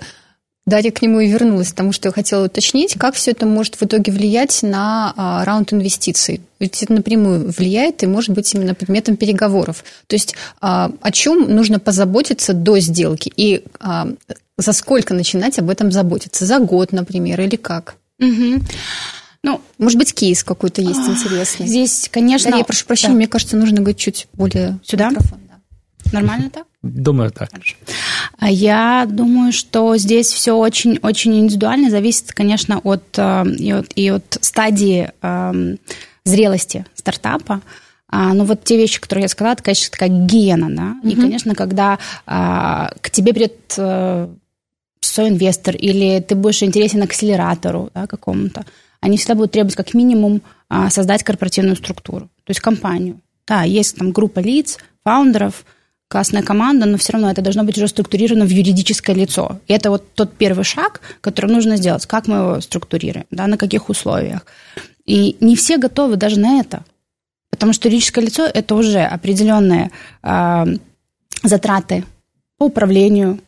Дарья 0.68 0.92
к 0.92 1.02
нему 1.02 1.22
и 1.22 1.30
вернулась, 1.30 1.70
потому 1.70 1.94
что 1.94 2.10
я 2.10 2.14
хотела 2.14 2.46
уточнить, 2.46 2.96
как 2.96 3.16
все 3.16 3.32
это 3.32 3.46
может 3.46 3.76
в 3.76 3.84
итоге 3.84 4.12
влиять 4.12 4.64
на 4.64 5.14
а, 5.16 5.46
раунд 5.46 5.72
инвестиций. 5.72 6.42
Ведь 6.60 6.84
это 6.84 6.92
напрямую 6.92 7.54
влияет 7.58 8.04
и 8.04 8.06
может 8.06 8.32
быть 8.32 8.54
именно 8.54 8.76
предметом 8.76 9.16
переговоров. 9.16 9.86
То 10.08 10.18
есть 10.18 10.36
а, 10.60 10.92
о 11.02 11.12
чем 11.12 11.56
нужно 11.56 11.80
позаботиться 11.80 12.54
до 12.54 12.80
сделки 12.80 13.32
и 13.34 13.64
а, 13.80 14.10
за 14.58 14.74
сколько 14.74 15.14
начинать 15.14 15.58
об 15.58 15.70
этом 15.70 15.90
заботиться? 15.90 16.46
За 16.46 16.60
год, 16.60 16.92
например, 16.92 17.40
или 17.40 17.56
как? 17.56 17.96
Угу. 18.20 18.62
Ну, 19.44 19.62
может 19.78 19.98
быть, 19.98 20.14
кейс 20.14 20.44
какой-то 20.44 20.82
есть 20.82 21.00
интересный. 21.00 21.66
Здесь, 21.66 22.10
конечно... 22.12 22.52
Дарья, 22.52 22.64
я 22.64 22.66
прошу 22.66 22.86
прощения, 22.86 23.14
да. 23.14 23.18
мне 23.20 23.28
кажется, 23.28 23.56
нужно 23.56 23.78
говорить 23.78 24.00
чуть 24.00 24.28
более... 24.34 24.80
Сюда? 24.84 25.12
Микрофон, 25.12 25.40
да. 25.48 26.12
Нормально 26.12 26.50
так? 26.50 26.67
Думаю, 26.84 27.32
так. 27.32 27.50
А 28.38 28.52
я 28.52 29.08
думаю, 29.10 29.52
что 29.52 29.98
здесь 29.98 30.28
все 30.28 30.54
очень-очень 30.54 31.40
индивидуально, 31.40 31.90
зависит, 31.90 32.32
конечно, 32.34 32.80
от, 32.80 33.04
э, 33.18 33.46
и 33.58 33.72
от, 33.72 33.92
и 33.96 34.10
от 34.10 34.38
стадии 34.42 35.12
э, 35.22 35.76
зрелости 36.24 36.86
стартапа. 36.94 37.62
А, 38.10 38.34
ну, 38.34 38.46
вот 38.46 38.64
те 38.64 38.78
вещи, 38.78 39.02
которые 39.02 39.24
я 39.24 39.28
сказала, 39.28 39.54
это, 39.54 39.64
конечно, 39.64 39.92
такая 39.92 40.10
гиена, 40.10 40.70
да. 40.70 40.96
Mm-hmm. 41.04 41.12
И, 41.12 41.16
конечно, 41.16 41.56
когда 41.56 42.00
а, 42.26 42.92
к 43.02 43.10
тебе 43.10 43.34
придет 43.34 43.74
а, 43.78 44.34
соинвестор 45.02 45.76
или 45.76 46.22
ты 46.22 46.36
будешь 46.36 46.64
интересен 46.64 47.04
акселератору 47.04 47.90
да, 47.94 48.08
какому-то, 48.08 48.66
они 49.02 49.18
всегда 49.18 49.36
будут 49.36 49.52
требовать 49.52 49.76
как 49.76 49.94
минимум 49.94 50.42
а, 50.70 50.90
создать 50.90 51.24
корпоративную 51.24 51.76
структуру, 51.76 52.30
то 52.46 52.52
есть 52.52 52.62
компанию. 52.62 53.20
Да, 53.46 53.64
есть 53.64 53.98
там 53.98 54.12
группа 54.12 54.40
лиц, 54.40 54.78
фаундеров– 55.04 55.66
классная 56.08 56.42
команда, 56.42 56.86
но 56.86 56.98
все 56.98 57.14
равно 57.14 57.30
это 57.30 57.42
должно 57.42 57.64
быть 57.64 57.78
уже 57.78 57.88
структурировано 57.88 58.46
в 58.46 58.50
юридическое 58.50 59.16
лицо. 59.16 59.60
И 59.68 59.74
это 59.74 59.90
вот 59.90 60.14
тот 60.14 60.34
первый 60.34 60.64
шаг, 60.64 61.02
который 61.22 61.52
нужно 61.52 61.78
сделать. 61.78 62.06
Как 62.06 62.28
мы 62.28 62.38
его 62.38 62.62
структурируем, 62.62 63.26
да, 63.32 63.48
на 63.48 63.58
каких 63.58 63.90
условиях. 63.90 64.46
И 65.06 65.38
не 65.40 65.56
все 65.56 65.78
готовы 65.78 66.16
даже 66.16 66.40
на 66.40 66.60
это. 66.60 66.84
Потому 67.50 67.74
что 67.74 67.88
юридическое 67.88 68.24
лицо– 68.24 68.46
это 68.54 68.76
уже 68.76 69.00
определенные 69.00 69.92
э, 70.24 70.66
затраты 71.44 72.04
по 72.58 72.66
управлению 72.66 73.40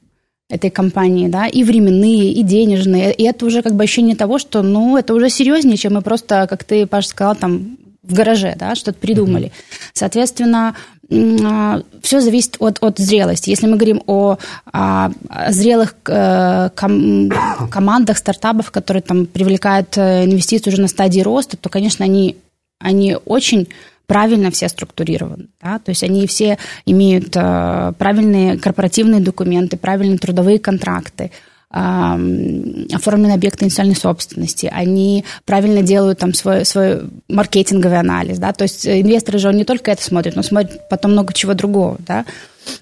этой 0.49 0.71
компании, 0.71 1.27
да, 1.27 1.47
и 1.47 1.63
временные, 1.63 2.33
и 2.33 2.43
денежные. 2.43 3.13
И 3.13 3.23
это 3.23 3.45
уже 3.45 3.61
как 3.61 3.75
бы 3.75 3.83
ощущение 3.83 4.15
того, 4.15 4.39
что, 4.39 4.63
ну, 4.63 4.97
это 4.97 5.13
уже 5.13 5.29
серьезнее, 5.29 5.77
чем 5.77 5.93
мы 5.93 6.01
просто, 6.01 6.47
как 6.49 6.63
ты, 6.63 6.87
Паша, 6.87 7.09
сказал, 7.09 7.35
там, 7.35 7.77
в 8.01 8.13
гараже, 8.13 8.55
да, 8.57 8.75
что-то 8.75 8.97
придумали. 8.97 9.51
Соответственно, 9.93 10.75
все 11.09 12.21
зависит 12.21 12.57
от, 12.59 12.77
от 12.81 12.99
зрелости. 12.99 13.49
Если 13.49 13.65
мы 13.65 13.77
говорим 13.77 14.03
о, 14.05 14.37
о 14.71 15.09
зрелых 15.49 15.95
э, 16.05 16.69
ком, 16.75 17.29
командах, 17.71 18.17
стартапов, 18.17 18.69
которые 18.69 19.01
там 19.01 19.25
привлекают 19.25 19.97
э, 19.97 20.25
инвестиции 20.25 20.69
уже 20.69 20.81
на 20.81 20.87
стадии 20.87 21.21
роста, 21.21 21.57
то, 21.57 21.69
конечно, 21.69 22.05
они, 22.05 22.37
они 22.79 23.17
очень 23.25 23.69
правильно 24.05 24.51
все 24.51 24.69
структурированы. 24.69 25.47
Да? 25.61 25.79
То 25.79 25.89
есть 25.89 26.03
они 26.03 26.27
все 26.27 26.59
имеют 26.85 27.35
э, 27.35 27.93
правильные 27.97 28.59
корпоративные 28.59 29.21
документы, 29.21 29.77
правильные 29.77 30.19
трудовые 30.19 30.59
контракты, 30.59 31.31
оформлены 31.70 33.32
объекты 33.32 33.64
индустриальной 33.64 33.96
собственности, 33.96 34.70
они 34.72 35.24
правильно 35.44 35.82
делают 35.82 36.20
там 36.20 36.32
свой, 36.32 36.64
свой 36.64 37.00
маркетинговый 37.28 37.98
анализ, 37.98 38.38
да, 38.38 38.52
то 38.52 38.62
есть 38.62 38.86
инвесторы 38.86 39.38
же 39.38 39.48
он 39.48 39.56
не 39.56 39.64
только 39.64 39.90
это 39.90 40.02
смотрят, 40.02 40.36
но 40.36 40.42
смотрят 40.44 40.88
потом 40.88 41.12
много 41.12 41.32
чего 41.32 41.54
другого, 41.54 41.96
да, 41.98 42.26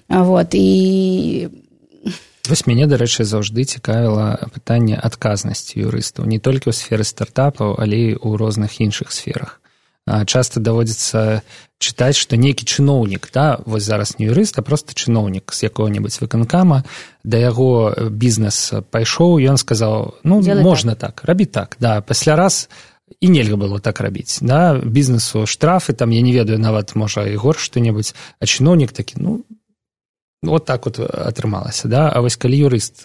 вот, 0.07 0.49
и 0.53 1.49
Вось 2.43 2.65
мяне 2.67 2.87
дарэчы 2.91 3.23
заўжды 3.23 3.63
цікавіла 3.63 4.51
пытанне 4.51 4.99
адказнасці 4.99 5.79
юрыстаў 5.79 6.27
не 6.27 6.43
толькі 6.43 6.69
ў 6.69 6.75
сферы 6.75 7.07
стартапаў 7.07 7.79
але 7.79 7.95
і 7.95 8.09
ў 8.19 8.35
розных 8.35 8.83
іншых 8.83 9.15
сферах 9.15 9.63
Часто 10.26 10.60
даводзіцца 10.60 11.42
чытаць 11.78 12.18
што 12.18 12.34
нейкі 12.36 12.66
чыноўнік 12.66 13.30
да 13.34 13.60
вось 13.66 13.86
зараз 13.86 14.18
не 14.18 14.26
юрыст 14.26 14.58
а 14.58 14.62
просто 14.62 14.94
чыноўнік 14.94 15.54
з 15.54 15.70
якого-небудзь 15.70 16.20
выканкама 16.20 16.82
да 17.24 17.38
яго 17.38 17.94
бізнес 18.10 18.74
пайшоў 18.90 19.38
ён 19.38 19.56
сказаў 19.56 20.18
ну 20.24 20.42
Делай 20.42 20.64
можна 20.64 20.94
так. 20.94 21.22
так 21.22 21.28
рабі 21.28 21.46
так 21.46 21.76
да 21.80 22.00
пасля 22.00 22.36
раз 22.36 22.68
і 23.20 23.28
нельга 23.30 23.56
было 23.56 23.80
так 23.80 24.00
рабіць 24.00 24.38
да 24.42 24.74
бізнесу 24.74 25.46
штрафы 25.46 25.92
там 25.92 26.10
я 26.10 26.20
не 26.20 26.32
ведаю 26.32 26.58
нават 26.58 26.94
можа 26.94 27.26
і 27.26 27.36
горш 27.36 27.70
што-небудзь 27.70 28.14
а 28.40 28.44
чыноўнік 28.44 28.92
такі 28.92 29.22
ну 29.22 29.44
вот 30.42 30.64
так 30.64 30.86
вот 30.86 30.98
атрымалася 31.00 31.88
да? 31.88 32.08
А 32.08 32.20
вось 32.20 32.36
калі 32.36 32.58
юрыст 32.58 33.02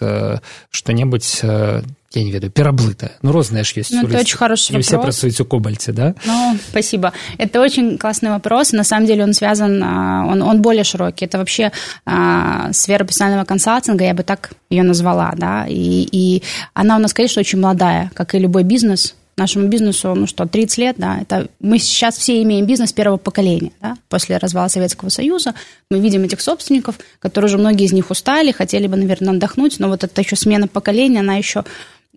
што-небудзь 0.70 1.42
я 1.42 2.22
не 2.22 2.30
ведаю 2.30 2.52
пераблытая 2.52 3.18
ну 3.22 3.32
розныя 3.32 3.64
ж 3.64 3.72
есть 3.74 3.90
ну, 3.90 4.06
это 4.06 4.18
очень 4.18 4.36
хороший 4.36 4.76
не 4.76 4.82
все 4.82 5.00
працуюць 5.00 5.40
у 5.40 5.44
кобальце 5.44 5.92
да? 5.92 6.14
Ну 6.26 6.56
спасибо. 6.70 7.12
Это 7.38 7.60
очень 7.60 7.98
классный 7.98 8.30
вопрос. 8.30 8.72
На 8.72 8.84
самом 8.84 9.06
деле 9.06 9.24
он 9.24 9.34
связан 9.34 9.82
он 9.82 10.42
он 10.42 10.62
более 10.62 10.84
широкий. 10.84 11.24
Это 11.24 11.38
вообще 11.38 11.72
а, 12.06 12.72
сфера 12.72 13.04
профессионального 13.04 13.44
консалтинга 13.44 14.04
я 14.04 14.14
бы 14.14 14.22
так 14.22 14.52
ее 14.70 14.84
назвала 14.84 15.34
да? 15.36 15.66
И 15.68 16.08
и 16.12 16.42
она 16.72 16.96
у 16.96 17.00
нас 17.00 17.12
конечно 17.12 17.40
очень 17.40 17.58
молодая 17.58 18.10
как 18.14 18.34
и 18.34 18.38
любой 18.38 18.62
бизнес 18.62 19.14
нашему 19.36 19.68
бизнесу, 19.68 20.14
ну 20.14 20.26
что, 20.26 20.46
30 20.46 20.78
лет, 20.78 20.96
да, 20.98 21.18
это 21.20 21.48
мы 21.60 21.78
сейчас 21.78 22.16
все 22.16 22.42
имеем 22.42 22.66
бизнес 22.66 22.92
первого 22.92 23.16
поколения, 23.16 23.72
да, 23.80 23.96
после 24.08 24.36
развала 24.36 24.68
Советского 24.68 25.08
Союза, 25.08 25.54
мы 25.90 26.00
видим 26.00 26.22
этих 26.22 26.40
собственников, 26.40 26.98
которые 27.18 27.48
уже 27.48 27.58
многие 27.58 27.84
из 27.84 27.92
них 27.92 28.10
устали, 28.10 28.52
хотели 28.52 28.86
бы, 28.86 28.96
наверное, 28.96 29.34
отдохнуть, 29.34 29.78
но 29.78 29.88
вот 29.88 30.04
эта 30.04 30.20
еще 30.20 30.36
смена 30.36 30.68
поколения, 30.68 31.20
она 31.20 31.34
еще 31.34 31.64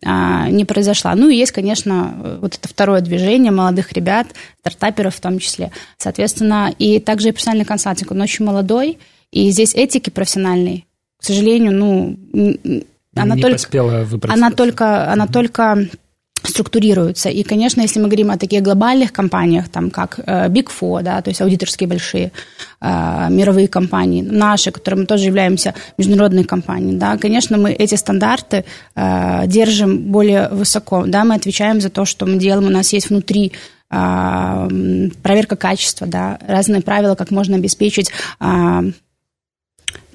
а, 0.05 0.49
не 0.49 0.63
произошла. 0.63 1.15
Ну 1.15 1.29
и 1.29 1.35
есть, 1.35 1.51
конечно, 1.51 2.37
вот 2.41 2.55
это 2.55 2.67
второе 2.67 3.01
движение 3.01 3.51
молодых 3.51 3.93
ребят, 3.93 4.27
стартаперов 4.59 5.15
в 5.15 5.19
том 5.19 5.39
числе. 5.39 5.71
Соответственно, 5.97 6.71
и 6.77 6.99
также 6.99 7.29
и 7.29 7.31
профессиональный 7.31 7.65
консалтинг, 7.65 8.11
он 8.11 8.21
очень 8.21 8.45
молодой, 8.45 8.99
и 9.31 9.49
здесь 9.49 9.73
этики 9.73 10.09
профессиональной, 10.09 10.85
к 11.19 11.23
сожалению, 11.23 11.73
ну, 11.73 12.17
она 13.15 13.35
не 13.35 13.41
только, 13.41 13.81
она 14.31 14.51
только, 14.51 15.11
она 15.11 15.27
только 15.27 15.87
структурируются. 16.49 17.29
И, 17.29 17.43
конечно, 17.43 17.81
если 17.81 17.99
мы 17.99 18.07
говорим 18.07 18.31
о 18.31 18.37
таких 18.37 18.61
глобальных 18.61 19.11
компаниях, 19.11 19.69
там, 19.69 19.89
как 19.89 20.19
э, 20.19 20.47
Big 20.49 20.67
Four, 20.67 21.03
да, 21.03 21.21
то 21.21 21.29
есть 21.29 21.41
аудиторские 21.41 21.87
большие 21.87 22.31
э, 22.81 23.27
мировые 23.29 23.67
компании, 23.67 24.21
наши, 24.21 24.71
которые 24.71 25.01
мы 25.01 25.05
тоже 25.05 25.25
являемся 25.25 25.73
международной 25.97 26.43
компанией, 26.43 26.97
да, 26.97 27.17
конечно, 27.17 27.57
мы 27.57 27.71
эти 27.71 27.95
стандарты 27.95 28.65
э, 28.95 29.47
держим 29.47 29.97
более 30.11 30.49
высоко, 30.49 31.05
да, 31.05 31.23
мы 31.23 31.35
отвечаем 31.35 31.81
за 31.81 31.89
то, 31.89 32.05
что 32.05 32.25
мы 32.25 32.37
делаем, 32.37 32.67
у 32.67 32.71
нас 32.71 32.93
есть 32.93 33.09
внутри 33.09 33.51
проверка 33.89 35.55
качества, 35.55 36.07
да, 36.07 36.39
разные 36.45 36.81
правила, 36.81 37.15
как 37.15 37.31
можно 37.31 37.55
обеспечить 37.55 38.11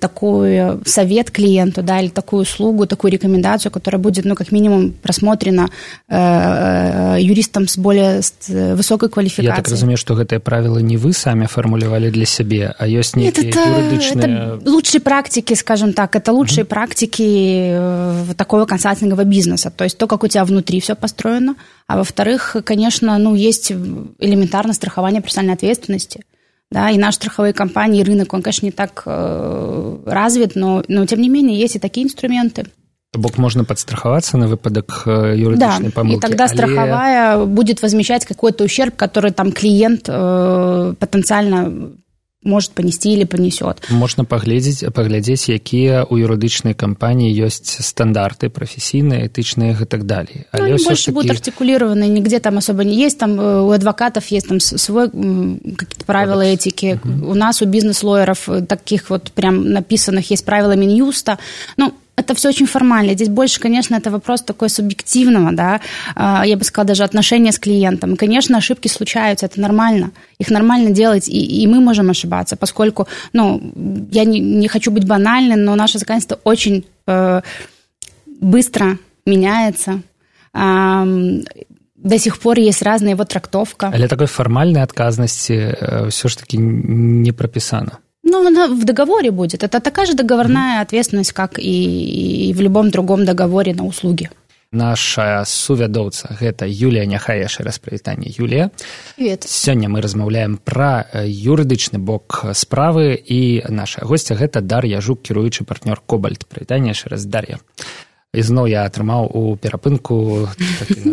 такой 0.03 0.81
совет 0.85 1.31
клиенту, 1.31 1.83
да, 1.83 2.01
или 2.01 2.09
такую 2.09 2.43
услугу, 2.43 2.87
такую 2.87 3.13
рекомендацию, 3.13 3.71
которая 3.71 4.03
будет, 4.03 4.25
ну, 4.25 4.35
как 4.35 4.51
минимум, 4.51 4.93
просмотрена 4.93 5.71
э, 6.09 6.17
э 6.17 7.23
юристом 7.23 7.69
с 7.69 7.79
более 7.79 8.21
с 8.21 8.33
высокой 8.49 9.09
квалификацией. 9.09 9.49
Я 9.49 9.57
так 9.57 9.69
разумею, 9.69 9.97
что 9.97 10.17
гэтые 10.17 10.41
правила 10.41 10.79
не 10.79 10.97
вы 10.97 11.13
сами 11.13 11.47
формулировали 11.47 12.11
для 12.11 12.27
себя, 12.27 12.75
а 12.79 12.89
есть 12.89 13.15
некие 13.17 13.47
Нет, 13.47 13.57
это, 13.57 13.81
юридичные... 13.81 14.25
это 14.25 14.71
лучшие 14.71 15.01
практики, 15.01 15.55
скажем 15.55 15.93
так, 15.93 16.17
это 16.17 16.33
лучшие 16.33 16.65
mm-hmm. 16.65 16.69
практики 16.69 17.69
э, 17.71 18.35
такого 18.37 18.65
консалтингового 18.67 19.25
бизнеса, 19.25 19.71
то 19.71 19.85
есть 19.85 19.99
то, 19.99 20.09
как 20.09 20.25
у 20.25 20.27
тебя 20.27 20.45
внутри 20.45 20.81
все 20.81 20.97
построено, 20.97 21.55
а 21.87 21.97
во-вторых, 21.97 22.57
конечно, 22.65 23.17
ну, 23.19 23.37
есть 23.37 23.71
элементарное 23.71 24.75
страхование 24.75 25.21
профессиональной 25.21 25.55
ответственности– 25.55 26.25
да, 26.73 26.91
и 26.91 26.99
наши 26.99 27.17
страховые 27.17 27.53
компании, 27.53 28.01
и 28.01 28.05
рынок, 28.05 28.33
он, 28.33 28.43
конечно, 28.43 28.67
не 28.67 28.73
так 28.73 29.03
э, 29.07 29.99
развит, 30.07 30.57
но, 30.57 30.83
но, 30.89 31.07
тем 31.07 31.21
не 31.21 31.29
менее, 31.29 31.59
есть 31.59 31.77
и 31.77 31.79
такие 31.79 32.07
инструменты. 32.07 32.67
Бок 33.15 33.37
можно 33.37 33.65
подстраховаться 33.65 34.39
на 34.39 34.49
выпадок 34.49 35.03
э, 35.05 35.35
юридичной 35.37 35.89
да, 35.89 35.95
помылки. 35.95 36.17
и 36.17 36.21
тогда 36.21 36.45
але... 36.45 36.55
страховая 36.55 37.45
будет 37.45 37.83
возмещать 37.83 38.25
какой-то 38.25 38.65
ущерб, 38.65 38.97
который 38.97 39.33
там 39.33 39.53
клиент 39.53 40.09
э, 40.09 40.95
потенциально 40.99 41.93
может 42.45 42.73
понести 42.73 43.13
или 43.13 43.25
понесет. 43.25 43.83
Можно 43.91 44.25
поглядеть, 44.25 44.85
поглядеть, 44.93 45.49
якія 45.49 46.05
у 46.05 46.17
юридичной 46.17 46.75
компании 46.75 47.33
есть 47.33 47.85
стандарты 47.85 48.49
профессийные, 48.49 49.27
этичные 49.27 49.77
и 49.81 49.85
так 49.85 50.07
далее. 50.07 50.47
Ну, 50.53 50.65
они 50.65 50.85
больше 50.85 51.07
таки... 51.07 51.11
будут 51.13 51.31
артикулированы, 51.31 52.09
нигде 52.09 52.41
там 52.41 52.59
особо 52.59 52.85
не 52.85 52.97
есть. 52.97 53.19
Там 53.19 53.41
э, 53.41 53.61
у 53.63 53.71
адвокатов 53.71 54.27
есть 54.27 54.49
там 54.49 54.61
свой 54.61 55.09
какие-то 55.09 56.05
правила 56.07 56.43
Кодекс. 56.43 56.67
этики. 56.67 57.01
Угу. 57.05 57.31
У 57.31 57.35
нас 57.35 57.63
у 57.63 57.67
бизнес-лоеров 57.67 58.49
э, 58.49 58.63
таких 58.63 59.11
вот 59.11 59.31
прям 59.33 59.71
написанных 59.71 60.31
есть 60.31 60.45
правила 60.45 60.73
Минюста. 60.73 61.39
Ну, 61.77 61.95
это 62.17 62.35
все 62.35 62.49
очень 62.49 62.67
формально. 62.67 63.15
Здесь 63.15 63.29
больше, 63.29 63.61
конечно, 63.61 63.97
это 63.97 64.11
вопрос 64.11 64.43
такой 64.43 64.69
субъективного, 64.69 65.53
да, 65.53 65.81
а, 66.15 66.47
я 66.47 66.57
бы 66.57 66.65
сказала, 66.65 66.89
даже 66.89 67.05
отношения 67.05 67.53
с 67.53 67.59
клиентом. 67.59 68.15
И, 68.15 68.17
конечно, 68.17 68.59
ошибки 68.59 68.89
случаются, 68.89 69.47
это 69.47 69.61
нормально. 69.61 70.11
Их 70.39 70.51
нормально 70.51 70.91
делать, 70.91 71.29
и, 71.29 71.63
и 71.63 71.67
мы 71.67 71.81
можем 71.81 72.11
ошибаться, 72.11 72.57
поскольку, 72.57 73.09
ну, 73.33 73.61
я 74.13 74.25
не, 74.25 74.41
не 74.41 74.69
хочу 74.69 74.91
быть 74.91 75.07
банальной, 75.07 75.57
но 75.57 75.75
наше 75.75 75.99
законодательство 75.99 76.39
очень 76.45 76.85
э, 77.07 77.41
быстро 78.27 78.99
меняется. 79.27 80.03
Э, 80.55 81.05
до 81.97 82.19
сих 82.19 82.39
пор 82.39 82.59
есть 82.59 82.83
разная 82.83 83.13
его 83.13 83.25
трактовка. 83.25 83.91
Але 83.95 84.09
такой 84.09 84.27
формальной 84.27 84.83
отказности 84.83 85.53
э, 85.53 86.09
все 86.11 86.29
ж 86.29 86.37
таки 86.37 86.59
не 86.59 87.33
прописано. 87.33 87.99
Ну, 88.25 88.47
она 88.47 88.69
в 88.69 88.85
договоре 88.85 89.31
будет. 89.31 89.65
Это 89.65 89.81
такая 89.81 90.07
же 90.07 90.15
договорная 90.15 90.79
mm-hmm. 90.79 90.83
ответственность, 90.83 91.33
как 91.33 91.59
и, 91.59 92.49
и 92.51 92.55
в 92.55 92.61
любом 92.61 92.91
другом 92.91 93.25
договоре 93.25 93.75
на 93.75 93.85
услуги. 93.85 94.31
Наша 94.73 95.45
сувядоўца 95.45 96.33
гэта 96.41 96.65
Юлія 96.65 97.05
няхай 97.05 97.45
яшчэ 97.45 97.61
раз 97.61 97.77
прывітанне 97.77 98.33
Юлія. 98.33 98.71
Сёння 99.45 99.93
мы 99.93 100.01
размаўляем 100.01 100.57
пра 100.57 101.05
юрыдычны 101.13 102.01
бок 102.01 102.41
справы 102.57 103.13
і 103.13 103.69
наша 103.69 104.01
госця 104.01 104.33
гэта 104.33 104.65
Дар'я 104.65 105.05
жук 105.05 105.21
кіруючы 105.21 105.69
партнёр 105.69 106.01
кобальт 106.01 106.49
прывітанне 106.49 106.97
яшчэ 106.97 107.13
раз 107.13 107.27
Дар'я. 107.27 107.61
ізноў 108.33 108.67
я 108.73 108.89
атрымаў 108.89 109.29
у 109.29 109.57
перапынку 109.61 110.49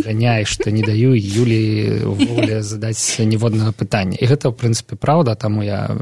ганяй 0.07 0.45
што 0.47 0.71
не 0.71 0.83
даю 0.87 1.11
Юлі 1.19 2.07
увогуле 2.07 2.63
задаць 2.63 3.19
ніводнага 3.19 3.75
пытання 3.75 4.15
і 4.15 4.23
гэта 4.23 4.47
ў 4.47 4.55
прынцыпе 4.55 4.95
праўда 4.95 5.35
таму 5.35 5.59
я 5.59 5.99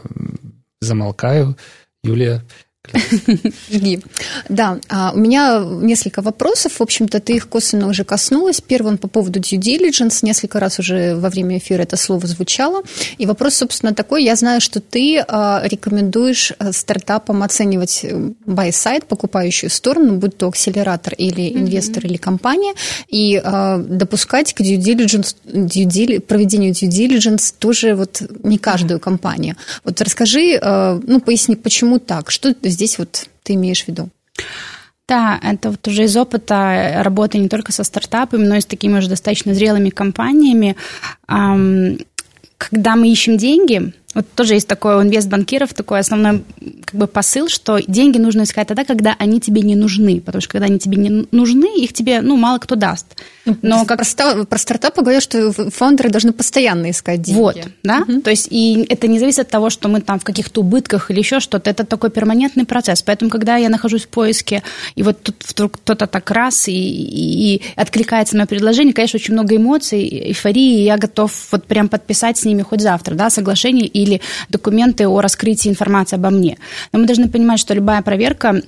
замалкаю 0.88 1.56
Юлія 2.04 2.42
Жги. 3.72 4.00
Да, 4.50 4.80
а, 4.90 5.12
у 5.14 5.18
меня 5.18 5.64
несколько 5.64 6.22
вопросов. 6.22 6.80
В 6.80 6.82
общем-то, 6.82 7.20
ты 7.20 7.36
их 7.36 7.50
косвенно 7.50 7.88
уже 7.88 8.04
коснулась. 8.04 8.62
Первый 8.62 8.94
он 8.94 8.98
по 8.98 9.08
поводу 9.08 9.40
due 9.40 9.60
diligence. 9.60 10.20
Несколько 10.22 10.60
раз 10.60 10.80
уже 10.80 11.16
во 11.16 11.30
время 11.30 11.58
эфира 11.58 11.84
это 11.84 11.98
слово 11.98 12.28
звучало. 12.28 12.84
И 13.18 13.26
вопрос, 13.26 13.56
собственно, 13.56 13.94
такой. 13.94 14.24
Я 14.24 14.36
знаю, 14.36 14.62
что 14.62 14.80
ты 14.80 15.24
а, 15.28 15.62
рекомендуешь 15.66 16.54
а, 16.58 16.72
стартапам 16.72 17.44
оценивать 17.44 18.02
э, 18.04 18.32
buy 18.46 18.70
side, 18.70 19.06
покупающую 19.06 19.70
сторону, 19.70 20.18
будь 20.18 20.38
то 20.38 20.48
акселератор 20.48 21.14
или 21.14 21.54
инвестор 21.54 22.04
mm-hmm. 22.04 22.08
или 22.08 22.18
компания, 22.18 22.74
и 23.10 23.42
допускать 23.44 24.54
к 24.54 24.62
due 24.62 24.78
diligence, 24.78 25.36
due 25.46 26.20
проведению 26.20 26.74
due 26.74 26.90
diligence 26.90 27.54
тоже 27.58 27.96
вот 27.96 28.22
не 28.44 28.58
каждую 28.58 29.00
компанию. 29.00 29.56
Вот 29.84 30.02
расскажи, 30.02 30.60
ну, 30.62 31.20
поясни, 31.20 31.56
почему 31.56 32.00
так? 32.00 32.32
Что 32.32 32.54
здесь 32.78 33.00
вот 33.00 33.28
ты 33.44 33.54
имеешь 33.56 33.84
в 33.84 33.88
виду? 33.88 34.10
Да, 35.08 35.40
это 35.42 35.72
вот 35.72 35.88
уже 35.88 36.04
из 36.04 36.16
опыта 36.16 37.02
работы 37.02 37.40
не 37.40 37.50
только 37.50 37.72
со 37.72 37.84
стартапами, 37.84 38.46
но 38.46 38.56
и 38.58 38.62
с 38.62 38.66
такими 38.66 38.98
уже 39.00 39.10
достаточно 39.10 39.54
зрелыми 39.54 39.90
компаниями. 39.90 40.76
Когда 41.26 42.96
мы 42.96 43.10
ищем 43.10 43.38
деньги, 43.38 43.94
вот 44.16 44.26
тоже 44.36 44.54
есть 44.54 44.68
такой 44.68 44.96
у 44.96 45.04
инвестбанкиров 45.04 45.74
такой 45.74 46.00
основной 46.00 46.44
как 46.86 46.96
бы 46.96 47.08
посыл, 47.08 47.50
что 47.50 47.80
деньги 47.86 48.18
нужно 48.18 48.44
искать 48.44 48.68
тогда, 48.68 48.86
когда 48.86 49.16
они 49.20 49.42
тебе 49.42 49.62
не 49.62 49.76
нужны, 49.76 50.22
потому 50.22 50.42
что 50.42 50.52
когда 50.54 50.68
они 50.68 50.80
тебе 50.80 50.96
не 50.96 51.28
нужны, 51.32 51.78
их 51.78 51.92
тебе, 51.92 52.22
ну, 52.22 52.38
мало 52.38 52.58
кто 52.60 52.76
даст. 52.76 53.06
Ну, 53.46 53.56
Но 53.62 53.86
как... 53.86 54.02
про, 54.16 54.46
про 54.46 54.58
стартапы 54.58 55.02
говорят, 55.02 55.24
что 55.24 55.52
фаундеры 55.52 56.10
должны 56.10 56.32
постоянно 56.32 56.90
искать 56.92 57.22
деньги. 57.22 57.38
Вот, 57.38 57.58
да, 57.84 58.06
угу. 58.08 58.22
то 58.22 58.30
есть 58.30 58.48
и 58.50 58.86
это 58.90 59.08
не 59.08 59.20
зависит 59.20 59.40
от 59.40 59.50
того, 59.50 59.70
что 59.70 59.90
мы 59.90 60.00
там 60.00 60.20
в 60.20 60.24
каких-то 60.24 60.62
убытках 60.62 61.12
или 61.12 61.20
еще 61.20 61.42
что-то, 61.42 61.70
это 61.70 61.86
такой 61.86 62.10
перманентный 62.10 62.66
процесс. 62.66 63.02
Поэтому, 63.04 63.30
когда 63.30 63.58
я 63.58 63.68
нахожусь 63.68 64.06
в 64.06 64.08
поиске, 64.08 64.64
и 64.96 65.04
вот 65.04 65.22
тут 65.22 65.36
вдруг 65.46 65.74
кто-то 65.74 66.08
так 66.08 66.32
раз 66.32 66.70
и, 66.70 66.72
и, 66.72 67.56
и 67.56 67.62
откликается 67.76 68.36
на 68.36 68.42
мое 68.42 68.48
предложение, 68.48 68.94
конечно, 68.94 69.18
очень 69.18 69.34
много 69.34 69.58
эмоций, 69.58 70.08
эйфории, 70.30 70.80
и 70.80 70.84
я 70.84 70.98
готов 70.98 71.32
вот 71.52 71.66
прям 71.66 71.90
подписать 71.90 72.38
с 72.38 72.46
ними 72.46 72.62
хоть 72.62 72.82
завтра, 72.82 73.16
да, 73.16 73.30
соглашение 73.30 73.88
или 74.04 74.22
документы 74.50 75.08
о 75.08 75.22
раскрытии 75.22 75.70
информации 75.70 76.16
обо 76.16 76.30
мне. 76.30 76.58
Но 76.92 77.00
мы 77.00 77.06
должны 77.06 77.30
понимать, 77.30 77.60
что 77.60 77.74
любая 77.74 78.02
проверка 78.02 78.62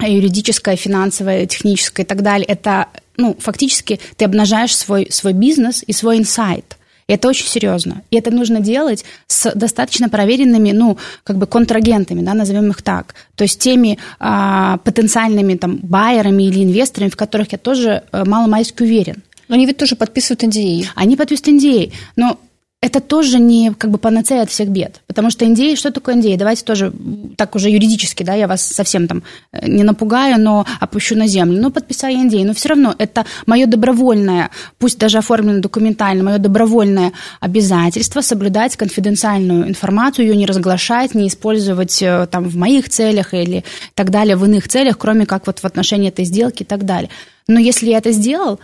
юридическая, 0.00 0.76
финансовая, 0.76 1.46
техническая 1.46 2.04
и 2.04 2.08
так 2.08 2.22
далее, 2.22 2.46
это, 2.46 2.86
ну, 3.16 3.36
фактически 3.38 4.00
ты 4.16 4.24
обнажаешь 4.24 4.76
свой, 4.76 5.08
свой 5.10 5.32
бизнес 5.32 5.82
и 5.86 5.92
свой 5.92 6.18
инсайт. 6.18 6.76
И 7.08 7.14
это 7.14 7.26
очень 7.26 7.46
серьезно. 7.46 8.02
И 8.10 8.18
это 8.18 8.30
нужно 8.30 8.60
делать 8.60 9.04
с 9.26 9.50
достаточно 9.54 10.10
проверенными, 10.10 10.72
ну, 10.72 10.98
как 11.24 11.38
бы 11.38 11.46
контрагентами, 11.46 12.20
да, 12.20 12.34
назовем 12.34 12.70
их 12.70 12.82
так. 12.82 13.14
То 13.34 13.44
есть 13.44 13.58
теми 13.58 13.98
а, 14.20 14.76
потенциальными 14.78 15.54
там 15.54 15.78
байерами 15.82 16.42
или 16.42 16.62
инвесторами, 16.62 17.08
в 17.08 17.16
которых 17.16 17.52
я 17.52 17.58
тоже 17.58 18.02
э, 18.12 18.24
мало-мальски 18.26 18.82
уверен. 18.82 19.22
Но 19.48 19.54
они 19.54 19.64
ведь 19.64 19.78
тоже 19.78 19.96
подписывают 19.96 20.42
NDA. 20.42 20.88
Они 20.94 21.16
подписывают 21.16 21.62
NDA. 21.62 21.92
Но 22.16 22.38
это 22.80 23.00
тоже 23.00 23.40
не 23.40 23.72
как 23.76 23.90
бы 23.90 23.98
панацея 23.98 24.42
от 24.42 24.50
всех 24.50 24.68
бед. 24.68 25.02
Потому 25.08 25.30
что 25.30 25.44
NDA, 25.44 25.74
что 25.74 25.90
такое 25.90 26.14
NDA? 26.14 26.36
Давайте 26.36 26.64
тоже 26.64 26.92
так 27.36 27.56
уже 27.56 27.70
юридически, 27.70 28.22
да, 28.22 28.34
я 28.34 28.46
вас 28.46 28.62
совсем 28.62 29.08
там 29.08 29.24
э, 29.52 29.68
не 29.68 29.82
напугаю, 29.82 30.40
но 30.40 30.64
опущу 30.78 31.16
на 31.16 31.26
землю. 31.26 31.60
Ну, 31.60 31.72
подписали 31.72 32.16
NDA, 32.16 32.44
но 32.44 32.54
все 32.54 32.68
равно 32.68 32.94
это 32.96 33.26
мое 33.46 33.66
добровольное, 33.66 34.50
пусть 34.78 34.98
даже 34.98 35.18
оформлено 35.18 35.60
документально, 35.60 36.22
мое 36.22 36.38
добровольное 36.38 37.12
обязательство 37.40 38.20
соблюдать 38.20 38.76
конфиденциальную 38.76 39.68
информацию, 39.68 40.28
ее 40.28 40.36
не 40.36 40.46
разглашать, 40.46 41.16
не 41.16 41.26
использовать 41.26 42.00
э, 42.00 42.28
там 42.30 42.44
в 42.44 42.56
моих 42.56 42.88
целях 42.88 43.34
или 43.34 43.64
так 43.94 44.10
далее, 44.10 44.36
в 44.36 44.44
иных 44.44 44.68
целях, 44.68 44.98
кроме 44.98 45.26
как 45.26 45.48
вот 45.48 45.58
в 45.58 45.64
отношении 45.64 46.10
этой 46.10 46.24
сделки 46.24 46.62
и 46.62 46.66
так 46.66 46.84
далее. 46.84 47.10
Но 47.48 47.58
если 47.58 47.88
я 47.88 47.98
это 47.98 48.12
сделал, 48.12 48.60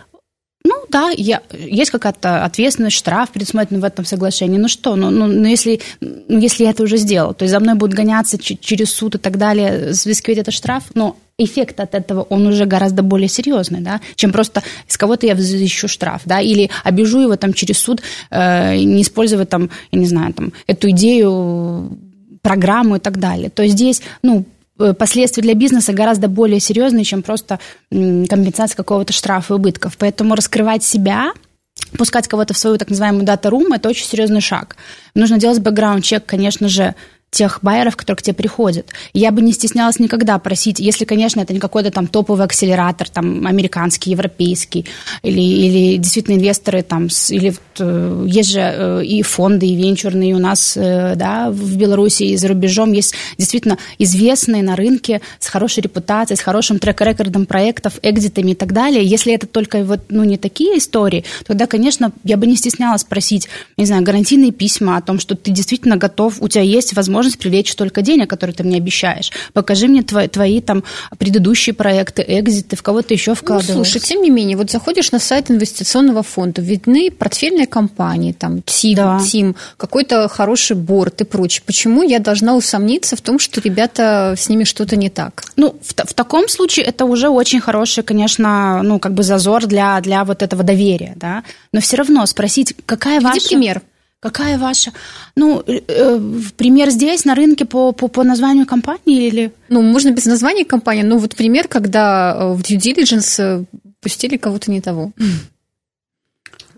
ну 0.65 0.83
да, 0.89 1.11
я, 1.15 1.41
есть 1.51 1.91
какая-то 1.91 2.43
ответственность, 2.43 2.97
штраф 2.97 3.29
предусмотрен 3.29 3.79
в 3.79 3.83
этом 3.83 4.03
соглашении. 4.03 4.57
Ну 4.57 4.67
что, 4.67 4.95
ну, 4.95 5.11
ну, 5.11 5.27
ну 5.27 5.45
если, 5.45 5.79
ну, 6.01 6.39
если 6.39 6.63
я 6.63 6.71
это 6.71 6.81
уже 6.81 6.97
сделал, 6.97 7.35
то 7.35 7.43
есть 7.43 7.51
за 7.51 7.59
мной 7.59 7.75
будут 7.75 7.95
гоняться 7.95 8.39
через 8.39 8.89
суд 8.89 9.15
и 9.15 9.17
так 9.19 9.37
далее, 9.37 9.89
взыскивать 9.89 10.39
этот 10.39 10.55
штраф, 10.55 10.85
но 10.95 11.17
эффект 11.37 11.79
от 11.79 11.93
этого, 11.93 12.23
он 12.23 12.47
уже 12.47 12.65
гораздо 12.65 13.03
более 13.03 13.27
серьезный, 13.27 13.81
да, 13.81 14.01
чем 14.15 14.31
просто 14.31 14.63
из 14.87 14.97
кого-то 14.97 15.27
я 15.27 15.35
взыщу 15.35 15.87
штраф, 15.87 16.23
да, 16.25 16.41
или 16.41 16.71
обижу 16.83 17.19
его 17.19 17.35
там 17.35 17.53
через 17.53 17.77
суд, 17.77 18.01
э, 18.31 18.77
не 18.77 19.03
использовать 19.03 19.49
там, 19.49 19.69
я 19.91 19.99
не 19.99 20.07
знаю, 20.07 20.33
там, 20.33 20.51
эту 20.65 20.89
идею 20.89 21.99
программу 22.41 22.95
и 22.95 22.99
так 22.99 23.19
далее. 23.19 23.49
То 23.49 23.61
есть 23.61 23.75
здесь, 23.75 24.01
ну, 24.23 24.45
последствия 24.97 25.43
для 25.43 25.53
бизнеса 25.53 25.93
гораздо 25.93 26.27
более 26.27 26.59
серьезные, 26.59 27.03
чем 27.03 27.23
просто 27.23 27.59
компенсация 27.89 28.75
какого-то 28.75 29.13
штрафа 29.13 29.53
и 29.53 29.57
убытков. 29.57 29.97
Поэтому 29.97 30.35
раскрывать 30.35 30.83
себя 30.83 31.31
пускать 31.97 32.27
кого-то 32.27 32.53
в 32.53 32.57
свою 32.57 32.77
так 32.77 32.89
называемую 32.89 33.25
дата-рум– 33.25 33.73
это 33.73 33.89
очень 33.89 34.05
серьезный 34.05 34.41
шаг. 34.41 34.75
Нужно 35.13 35.37
делать 35.37 35.59
бэкграунд-чек, 35.59 36.25
конечно 36.25 36.67
же, 36.67 36.95
тех 37.35 37.59
байеров, 37.61 37.95
которые 37.97 38.17
к 38.17 38.21
тебе 38.21 38.33
приходят. 38.33 38.87
Я 39.13 39.31
бы 39.31 39.41
не 39.41 39.51
стеснялась 39.51 39.99
никогда 39.99 40.39
просить, 40.39 40.79
если, 40.79 41.03
конечно, 41.03 41.41
это 41.41 41.53
не 41.53 41.59
какой-то 41.59 41.91
там 41.91 42.07
топовый 42.07 42.45
акселератор, 42.45 43.09
там, 43.09 43.45
американский, 43.45 44.11
европейский, 44.11 44.85
или, 45.21 45.41
или 45.41 45.97
действительно 45.97 46.35
инвесторы 46.35 46.81
там, 46.81 47.09
или 47.29 47.53
э, 47.79 48.25
есть 48.27 48.51
же 48.51 48.61
э, 48.61 49.03
и 49.03 49.21
фонды, 49.21 49.65
и 49.65 49.75
венчурные 49.75 50.33
у 50.33 50.39
нас, 50.39 50.77
э, 50.77 51.15
да, 51.15 51.51
в 51.51 51.75
Беларуси 51.77 52.23
и 52.23 52.37
за 52.37 52.47
рубежом 52.47 52.93
есть 52.93 53.13
действительно 53.37 53.77
известные 53.99 54.63
на 54.63 54.77
рынке 54.77 55.19
с 55.39 55.49
хорошей 55.49 55.81
репутацией, 55.81 56.37
с 56.37 56.41
хорошим 56.41 56.79
трек-рекордом 56.79 57.45
проектов, 57.45 57.99
экзитами 58.01 58.51
и 58.51 58.55
так 58.55 58.71
далее. 58.71 59.03
Если 59.03 59.33
это 59.33 59.45
только 59.45 59.83
вот, 59.83 59.99
ну, 60.09 60.23
не 60.23 60.37
такие 60.37 60.77
истории, 60.77 61.25
тогда, 61.45 61.67
конечно, 61.67 62.13
я 62.23 62.37
бы 62.37 62.47
не 62.47 62.55
стеснялась 62.55 63.03
просить, 63.03 63.49
не 63.75 63.85
знаю, 63.85 64.03
гарантийные 64.03 64.53
письма 64.53 64.95
о 64.95 65.01
том, 65.01 65.19
что 65.19 65.35
ты 65.35 65.51
действительно 65.51 65.97
готов, 65.97 66.41
у 66.41 66.47
тебя 66.47 66.63
есть 66.63 66.95
возможность 66.95 67.24
возможность 67.25 67.39
привлечь 67.39 67.71
столько 67.71 68.01
денег, 68.01 68.29
которые 68.29 68.55
ты 68.55 68.63
мне 68.63 68.77
обещаешь. 68.77 69.31
Покажи 69.53 69.87
мне 69.87 70.03
твои, 70.03 70.27
твои 70.27 70.61
там 70.61 70.83
предыдущие 71.17 71.73
проекты, 71.73 72.23
экзиты, 72.27 72.75
в 72.75 72.83
кого 72.83 73.01
ты 73.01 73.15
еще 73.15 73.33
вкладываешь. 73.33 73.75
Ну, 73.75 73.83
слушай, 73.83 73.99
тем 73.99 74.21
не 74.21 74.29
менее, 74.29 74.57
вот 74.57 74.71
заходишь 74.71 75.11
на 75.11 75.19
сайт 75.19 75.51
инвестиционного 75.51 76.23
фонда, 76.23 76.61
видны 76.61 77.09
портфельные 77.11 77.67
компании, 77.67 78.33
там, 78.33 78.61
ТИМ, 78.61 78.95
да. 78.95 79.19
ТИМ, 79.19 79.55
какой-то 79.77 80.27
хороший 80.27 80.75
борт 80.75 81.21
и 81.21 81.23
прочее. 81.23 81.63
Почему 81.65 82.03
я 82.03 82.19
должна 82.19 82.55
усомниться 82.55 83.15
в 83.15 83.21
том, 83.21 83.39
что 83.39 83.61
ребята 83.61 84.35
с 84.37 84.49
ними 84.49 84.63
что-то 84.63 84.95
не 84.95 85.09
так? 85.09 85.43
Ну, 85.55 85.75
в, 85.81 85.93
в 85.93 86.13
таком 86.13 86.47
случае 86.47 86.85
это 86.85 87.05
уже 87.05 87.29
очень 87.29 87.59
хороший, 87.59 88.03
конечно, 88.03 88.81
ну, 88.83 88.99
как 88.99 89.13
бы 89.13 89.23
зазор 89.23 89.65
для, 89.65 89.99
для 90.01 90.23
вот 90.23 90.41
этого 90.41 90.63
доверия, 90.63 91.13
да. 91.15 91.43
Но 91.71 91.81
все 91.81 91.97
равно 91.97 92.25
спросить, 92.25 92.75
какая 92.85 93.19
Где 93.19 93.27
ваша... 93.27 93.47
пример? 93.47 93.81
Какая 94.25 94.57
ваша? 94.57 94.91
Ну, 95.35 95.61
э, 95.67 95.81
э, 95.87 96.19
пример 96.57 96.89
здесь, 96.89 97.25
на 97.25 97.35
рынке 97.35 97.65
по, 97.65 97.91
по, 97.91 98.07
по 98.07 98.23
названию 98.23 98.65
компании 98.65 99.27
или... 99.27 99.51
Ну, 99.69 99.83
можно 99.83 100.09
без 100.09 100.25
названия 100.25 100.65
компании, 100.65 101.03
но 101.03 101.19
вот 101.19 101.35
пример, 101.35 101.67
когда 101.67 102.35
э, 102.35 102.53
в 102.53 102.61
due 102.61 102.79
diligence 102.79 103.35
э, 103.37 103.63
пустили 104.01 104.37
кого-то 104.37 104.71
не 104.71 104.81
того. 104.81 105.11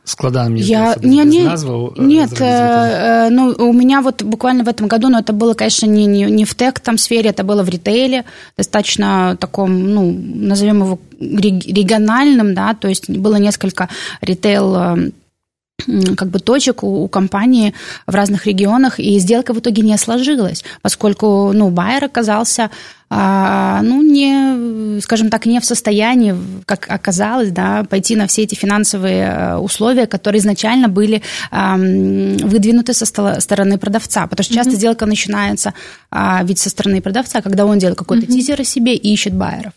складана 0.03 0.49
мне 0.49 0.61
я 0.61 0.95
не, 1.01 1.23
не, 1.23 1.43
назвал, 1.43 1.93
нет 1.97 2.31
э, 2.39 3.29
ну 3.29 3.53
у 3.57 3.73
меня 3.73 4.01
вот 4.01 4.23
буквально 4.23 4.63
в 4.63 4.69
этом 4.69 4.87
году 4.87 5.09
но 5.09 5.19
это 5.19 5.33
было 5.33 5.53
конечно 5.53 5.85
не 5.85 6.05
не, 6.05 6.23
не 6.23 6.45
в 6.45 6.55
тех 6.55 6.79
там 6.79 6.97
сфере 6.97 7.31
это 7.31 7.43
было 7.43 7.61
в 7.61 7.67
ритейле 7.69 8.23
достаточно 8.55 9.35
таком 9.37 9.93
ну 9.93 10.11
назовем 10.11 10.79
его 10.83 10.99
региональным 11.19 12.55
да 12.55 12.73
то 12.73 12.87
есть 12.87 13.09
было 13.09 13.35
несколько 13.35 13.89
ритейл 14.21 15.11
как 15.85 16.29
бы 16.29 16.39
точек 16.39 16.83
у, 16.83 17.03
у 17.03 17.07
компании 17.07 17.73
в 18.07 18.15
разных 18.15 18.47
регионах, 18.47 18.99
и 18.99 19.19
сделка 19.19 19.53
в 19.53 19.59
итоге 19.59 19.83
не 19.83 19.97
сложилась, 19.97 20.63
поскольку, 20.81 21.51
ну, 21.53 21.69
Байер 21.69 22.05
оказался, 22.05 22.71
а, 23.09 23.81
ну, 23.83 24.01
не, 24.01 24.99
скажем 25.01 25.29
так, 25.29 25.45
не 25.45 25.59
в 25.59 25.65
состоянии, 25.65 26.35
как 26.65 26.87
оказалось, 26.89 27.51
да, 27.51 27.83
пойти 27.83 28.15
на 28.15 28.27
все 28.27 28.43
эти 28.43 28.55
финансовые 28.55 29.23
э, 29.23 29.57
условия, 29.57 30.07
которые 30.07 30.39
изначально 30.39 30.89
были 30.89 31.21
а, 31.51 31.77
выдвинуты 31.77 32.93
со 32.93 33.05
стороны 33.05 33.77
продавца, 33.77 34.27
потому 34.27 34.43
что 34.43 34.53
часто 34.55 34.73
mm-hmm. 34.73 34.77
сделка 34.77 35.05
начинается 35.05 35.73
а, 36.11 36.43
ведь 36.43 36.59
со 36.59 36.69
стороны 36.69 37.01
продавца, 37.01 37.41
когда 37.41 37.65
он 37.65 37.77
делает 37.77 37.97
какой-то 37.97 38.25
mm-hmm. 38.25 38.33
тизер 38.33 38.61
о 38.61 38.63
себе 38.65 38.95
и 38.95 39.13
ищет 39.13 39.33
байеров. 39.33 39.73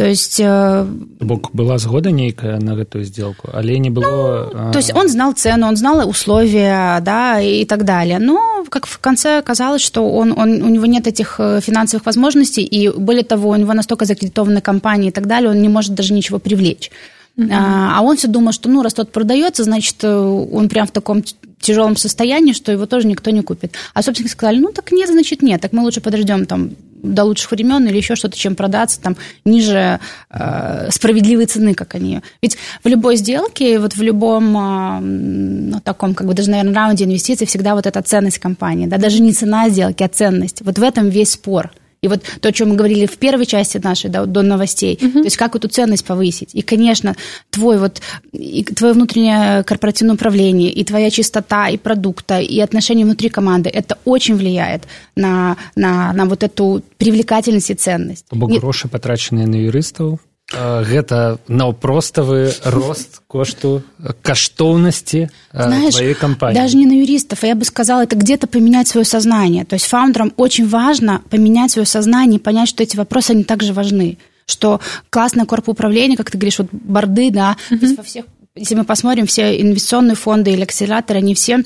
То 0.00 0.06
есть... 0.06 0.40
Э, 0.40 0.86
Бок 1.20 1.50
была 1.52 1.76
згода 1.76 2.10
нейкая 2.10 2.58
на 2.58 2.70
эту 2.70 3.02
сделку, 3.02 3.50
але 3.52 3.78
не 3.78 3.90
было... 3.90 4.50
Ну, 4.50 4.72
то 4.72 4.78
есть 4.78 4.94
он 4.94 5.10
знал 5.10 5.34
цену, 5.34 5.66
он 5.66 5.76
знал 5.76 6.08
условия, 6.08 7.00
да, 7.02 7.38
и 7.38 7.66
так 7.66 7.84
далее. 7.84 8.18
Но 8.18 8.64
как 8.70 8.86
в 8.86 8.98
конце 8.98 9.36
оказалось, 9.36 9.82
что 9.82 10.10
он, 10.10 10.32
он, 10.32 10.62
у 10.62 10.70
него 10.70 10.86
нет 10.86 11.06
этих 11.06 11.34
э, 11.38 11.60
финансовых 11.60 12.06
возможностей, 12.06 12.62
и 12.62 12.88
более 12.88 13.24
того, 13.24 13.50
у 13.50 13.56
него 13.56 13.74
настолько 13.74 14.06
закредитованы 14.06 14.62
компании 14.62 15.08
и 15.08 15.12
так 15.12 15.26
далее, 15.26 15.50
он 15.50 15.60
не 15.60 15.68
может 15.68 15.92
даже 15.92 16.14
ничего 16.14 16.38
привлечь. 16.38 16.90
Uh-huh. 17.36 17.48
А 17.52 18.00
он 18.00 18.16
все 18.16 18.28
думал, 18.28 18.52
что 18.52 18.70
ну, 18.70 18.82
раз 18.82 18.94
тот 18.94 19.12
продается, 19.12 19.64
значит, 19.64 19.96
э, 20.02 20.08
он 20.08 20.70
прям 20.70 20.86
в 20.86 20.92
таком 20.92 21.22
тяжелом 21.60 21.96
состоянии, 21.96 22.54
что 22.54 22.72
его 22.72 22.86
тоже 22.86 23.06
никто 23.06 23.30
не 23.30 23.42
купит. 23.42 23.74
А 23.92 24.02
собственно 24.02 24.30
сказали, 24.30 24.60
ну 24.60 24.72
так 24.72 24.92
нет, 24.92 25.10
значит 25.10 25.42
нет, 25.42 25.60
так 25.60 25.74
мы 25.74 25.82
лучше 25.82 26.00
подождем 26.00 26.46
там 26.46 26.70
до 27.02 27.24
лучших 27.24 27.50
времен 27.50 27.86
или 27.86 27.96
еще 27.96 28.16
что-то, 28.16 28.36
чем 28.36 28.54
продаться 28.54 29.00
там 29.00 29.16
ниже 29.44 30.00
э, 30.30 30.88
справедливой 30.90 31.46
цены, 31.46 31.74
как 31.74 31.94
они. 31.94 32.20
Ведь 32.42 32.56
в 32.82 32.88
любой 32.88 33.16
сделке, 33.16 33.78
вот 33.78 33.94
в 33.94 34.02
любом 34.02 34.56
э, 34.56 35.00
ну, 35.00 35.80
таком, 35.80 36.14
как 36.14 36.26
бы 36.26 36.34
даже, 36.34 36.50
наверное, 36.50 36.74
раунде 36.74 37.04
инвестиций 37.04 37.46
всегда 37.46 37.74
вот 37.74 37.86
эта 37.86 38.02
ценность 38.02 38.38
компании, 38.38 38.86
да, 38.86 38.98
даже 38.98 39.20
не 39.22 39.32
цена 39.32 39.68
сделки, 39.68 40.02
а 40.02 40.08
ценность. 40.08 40.62
Вот 40.62 40.78
в 40.78 40.82
этом 40.82 41.08
весь 41.08 41.32
спор. 41.32 41.70
И 42.02 42.08
вот 42.08 42.22
то, 42.40 42.48
о 42.48 42.52
чем 42.52 42.70
мы 42.70 42.76
говорили 42.76 43.04
в 43.04 43.18
первой 43.18 43.44
части 43.44 43.76
нашей, 43.76 44.08
да, 44.08 44.24
до 44.24 44.40
новостей, 44.40 44.98
uh-huh. 45.00 45.12
то 45.12 45.24
есть 45.24 45.36
как 45.36 45.54
эту 45.54 45.68
ценность 45.68 46.06
повысить. 46.06 46.54
И, 46.54 46.62
конечно, 46.62 47.14
твой 47.50 47.78
вот, 47.78 48.00
и 48.32 48.64
твое 48.64 48.94
внутреннее 48.94 49.64
корпоративное 49.64 50.14
управление, 50.14 50.70
и 50.72 50.82
твоя 50.82 51.10
чистота, 51.10 51.68
и 51.68 51.76
продукта, 51.76 52.40
и 52.40 52.58
отношения 52.60 53.04
внутри 53.04 53.28
команды, 53.28 53.68
это 53.68 53.98
очень 54.06 54.34
влияет 54.36 54.84
на, 55.14 55.58
на, 55.76 56.14
на 56.14 56.24
вот 56.24 56.42
эту 56.42 56.82
привлекательность 56.96 57.70
и 57.70 57.74
ценность. 57.74 58.24
Бо 58.30 58.46
гроши, 58.46 58.88
потраченные 58.88 59.46
на 59.46 59.56
юристов, 59.56 60.20
гэта 60.53 61.39
наўпроставы 61.47 62.53
рост 62.65 63.21
кошту 63.27 63.81
каштоўнасці 64.21 65.29
Знаешь, 65.51 65.95
твоей 65.95 66.13
компании. 66.13 66.55
Даже 66.55 66.77
не 66.77 66.85
на 66.85 66.93
юристов, 66.93 67.43
а 67.43 67.47
я 67.47 67.55
бы 67.55 67.65
сказала, 67.65 68.03
это 68.03 68.15
где-то 68.15 68.45
поменять 68.45 68.87
свое 68.87 69.05
сознание. 69.05 69.65
То 69.65 69.73
есть 69.73 69.87
фаундерам 69.87 70.33
очень 70.37 70.67
важно 70.67 71.21
поменять 71.31 71.71
свое 71.71 71.87
сознание 71.87 72.39
и 72.39 72.41
понять, 72.41 72.69
что 72.69 72.83
эти 72.83 72.95
вопросы, 72.95 73.31
они 73.31 73.43
также 73.43 73.73
важны. 73.73 74.19
Что 74.45 74.79
классное 75.09 75.45
корпоуправление, 75.45 76.15
как 76.15 76.29
ты 76.29 76.37
говоришь, 76.37 76.59
вот 76.59 76.67
борды, 76.71 77.31
да, 77.31 77.57
mm-hmm. 77.71 77.79
то 77.79 77.85
есть 77.85 77.97
во 77.97 78.03
всех, 78.03 78.25
если 78.55 78.75
мы 78.75 78.83
посмотрим, 78.83 79.25
все 79.25 79.59
инвестиционные 79.59 80.15
фонды 80.15 80.51
или 80.51 80.61
акселераторы, 80.61 81.19
они 81.19 81.33
все 81.33 81.63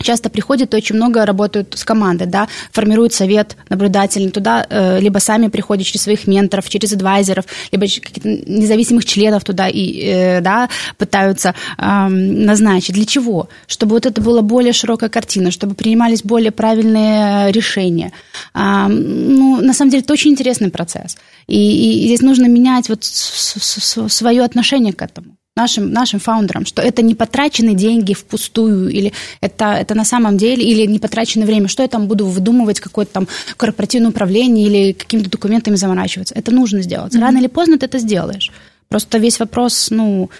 часто 0.00 0.30
приходят 0.30 0.74
очень 0.74 0.96
много 0.96 1.26
работают 1.26 1.74
с 1.76 1.84
командой, 1.84 2.26
да, 2.26 2.48
формируют 2.72 3.12
совет 3.12 3.56
наблюдательный, 3.68 4.30
туда 4.30 4.66
э, 4.68 5.00
либо 5.00 5.18
сами 5.18 5.48
приходят 5.48 5.86
через 5.86 6.02
своих 6.02 6.26
менторов, 6.26 6.68
через 6.68 6.92
адвайзеров, 6.92 7.44
либо 7.70 7.86
каких-то 7.86 8.28
независимых 8.28 9.04
членов 9.04 9.44
туда 9.44 9.68
и, 9.68 10.00
э, 10.00 10.40
да, 10.40 10.68
пытаются 10.98 11.54
э, 11.78 12.08
назначить. 12.08 12.94
Для 12.94 13.04
чего? 13.04 13.48
Чтобы 13.66 13.92
вот 13.92 14.06
это 14.06 14.20
была 14.20 14.42
более 14.42 14.72
широкая 14.72 15.10
картина, 15.10 15.50
чтобы 15.50 15.74
принимались 15.74 16.22
более 16.22 16.50
правильные 16.50 17.52
решения. 17.52 18.12
Э, 18.54 18.86
ну, 18.88 19.60
на 19.60 19.72
самом 19.72 19.90
деле, 19.90 20.02
это 20.02 20.12
очень 20.12 20.32
интересный 20.32 20.70
процесс. 20.70 21.16
И, 21.46 22.04
и 22.04 22.06
здесь 22.06 22.20
нужно 22.20 22.46
менять 22.46 22.88
вот 22.88 23.04
свое 23.04 24.42
отношение 24.42 24.92
к 24.92 25.02
этому 25.02 25.36
нашим, 25.56 25.92
нашим 25.92 26.20
фаундерам, 26.20 26.66
что 26.66 26.82
это 26.82 27.02
не 27.02 27.14
потраченные 27.14 27.74
деньги 27.74 28.14
впустую, 28.14 28.88
или 28.88 29.12
это, 29.40 29.72
это 29.72 29.94
на 29.94 30.04
самом 30.04 30.36
деле, 30.36 30.64
или 30.64 30.86
не 30.86 30.98
потраченное 30.98 31.46
время, 31.46 31.68
что 31.68 31.82
я 31.82 31.88
там 31.88 32.06
буду 32.06 32.26
выдумывать, 32.26 32.80
какое-то 32.80 33.12
там 33.12 33.28
корпоративное 33.56 34.10
управление 34.10 34.66
или 34.66 34.92
какими-то 34.92 35.30
документами 35.30 35.76
заморачиваться. 35.76 36.34
Это 36.34 36.52
нужно 36.52 36.82
сделать. 36.82 37.14
Mm-hmm. 37.14 37.20
Рано 37.20 37.38
или 37.38 37.48
поздно 37.48 37.78
ты 37.78 37.86
это 37.86 37.98
сделаешь. 37.98 38.50
Просто 38.88 39.18
весь 39.18 39.38
вопрос, 39.40 39.88
ну, 39.90 40.30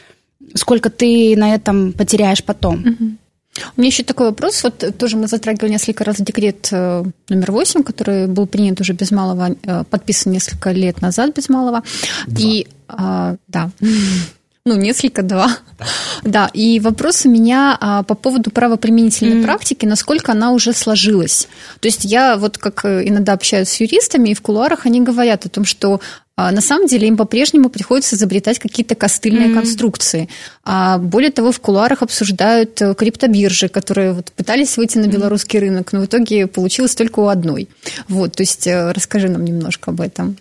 сколько 0.55 0.91
ты 0.91 1.37
на 1.37 1.55
этом 1.55 1.93
потеряешь 1.93 2.43
потом. 2.43 2.77
Mm-hmm. 2.77 3.17
У 3.77 3.81
меня 3.81 3.89
еще 3.89 4.03
такой 4.03 4.27
вопрос. 4.27 4.65
Вот 4.65 4.97
тоже 4.97 5.19
мы 5.19 5.27
затрагивали 5.27 5.73
несколько 5.73 6.05
раз 6.05 6.17
декрет 6.19 6.69
э, 6.73 7.05
номер 7.29 7.53
8, 7.53 7.83
который 7.83 8.27
был 8.27 8.47
принят 8.47 8.81
уже 8.81 8.95
без 8.95 9.11
малого, 9.11 9.55
э, 9.63 9.85
подписан 9.91 10.33
несколько 10.33 10.73
лет 10.73 11.03
назад 11.03 11.37
без 11.37 11.51
малого. 11.51 11.83
Два. 12.27 12.41
И 12.41 12.67
а, 12.89 13.37
да. 13.49 13.71
Ну, 14.65 14.77
несколько, 14.77 15.23
два. 15.23 15.59
Да. 15.79 15.87
да, 16.23 16.51
и 16.53 16.79
вопрос 16.79 17.27
у 17.27 17.29
меня 17.29 17.77
а, 17.81 18.05
по 18.05 18.15
поводу 18.15 18.53
правоприменительной 18.53 19.41
mm. 19.41 19.45
практики, 19.45 19.87
насколько 19.87 20.31
она 20.31 20.53
уже 20.53 20.73
сложилась. 20.73 21.49
То 21.81 21.89
есть 21.89 22.05
я 22.05 22.37
вот 22.37 22.59
как 22.59 22.85
э, 22.85 23.09
иногда 23.09 23.33
общаюсь 23.33 23.69
с 23.69 23.81
юристами, 23.81 24.29
и 24.29 24.35
в 24.35 24.41
кулуарах 24.41 24.87
они 24.87 25.01
говорят 25.01 25.47
о 25.47 25.49
том, 25.49 25.65
что 25.65 26.01
а, 26.37 26.53
на 26.53 26.61
самом 26.61 26.87
деле 26.87 27.09
им 27.09 27.17
по-прежнему 27.17 27.71
приходится 27.71 28.15
изобретать 28.15 28.61
какие-то 28.61 28.95
костыльные 28.95 29.49
mm. 29.49 29.55
конструкции. 29.55 30.29
А 30.63 30.99
более 30.99 31.33
того, 31.33 31.51
в 31.51 31.59
кулуарах 31.59 32.03
обсуждают 32.03 32.81
э, 32.81 32.95
криптобиржи, 32.95 33.69
которые 33.69 34.13
вот 34.13 34.31
пытались 34.31 34.77
выйти 34.77 34.99
на 34.99 35.09
белорусский 35.09 35.59
рынок, 35.59 35.93
но 35.93 36.03
в 36.03 36.07
итоге 36.07 36.47
получилось 36.47 36.95
только 36.95 37.19
у 37.19 37.27
одной. 37.27 37.69
Вот, 38.07 38.37
то 38.37 38.45
есть 38.45 38.69
э, 38.69 38.93
расскажи 38.93 39.29
нам 39.29 39.45
немножко 39.45 39.91
об 39.91 40.01
этом. 40.01 40.37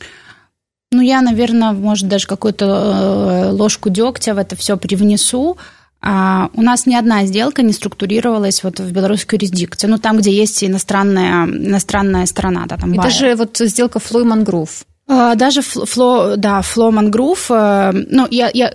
Ну, 0.94 1.02
я, 1.02 1.22
наверное, 1.22 1.72
может, 1.72 2.10
даже 2.10 2.28
какую-то 2.28 2.66
э, 2.66 3.52
ложку 3.52 3.90
дегтя 3.90 4.34
в 4.34 4.38
это 4.38 4.58
все 4.58 4.76
привнесу. 4.76 5.58
А 6.02 6.50
у 6.54 6.62
нас 6.62 6.86
ни 6.86 6.96
одна 6.96 7.26
сделка 7.26 7.62
не 7.62 7.72
структурировалась 7.72 8.62
вот 8.62 8.80
в 8.82 8.92
белорусской 8.92 9.38
юрисдикции. 9.38 9.88
Ну, 9.88 10.00
там, 10.00 10.18
где 10.18 10.34
есть 10.34 10.62
иностранная, 10.66 11.46
иностранная 11.46 12.26
сторона. 12.26 12.66
Да, 12.66 12.76
там 12.76 12.94
И 12.94 12.98
даже 12.98 13.36
вот 13.36 13.58
сделка 13.58 14.00
Флой 14.00 14.26
Мангрув. 14.26 14.84
А, 15.08 15.36
даже 15.36 15.62
фло, 15.62 16.36
да, 16.36 16.62
Фло 16.62 16.92
Мангрув. 16.92 17.50
Э, 17.50 17.92
ну, 17.94 18.28
я, 18.30 18.52
я 18.54 18.74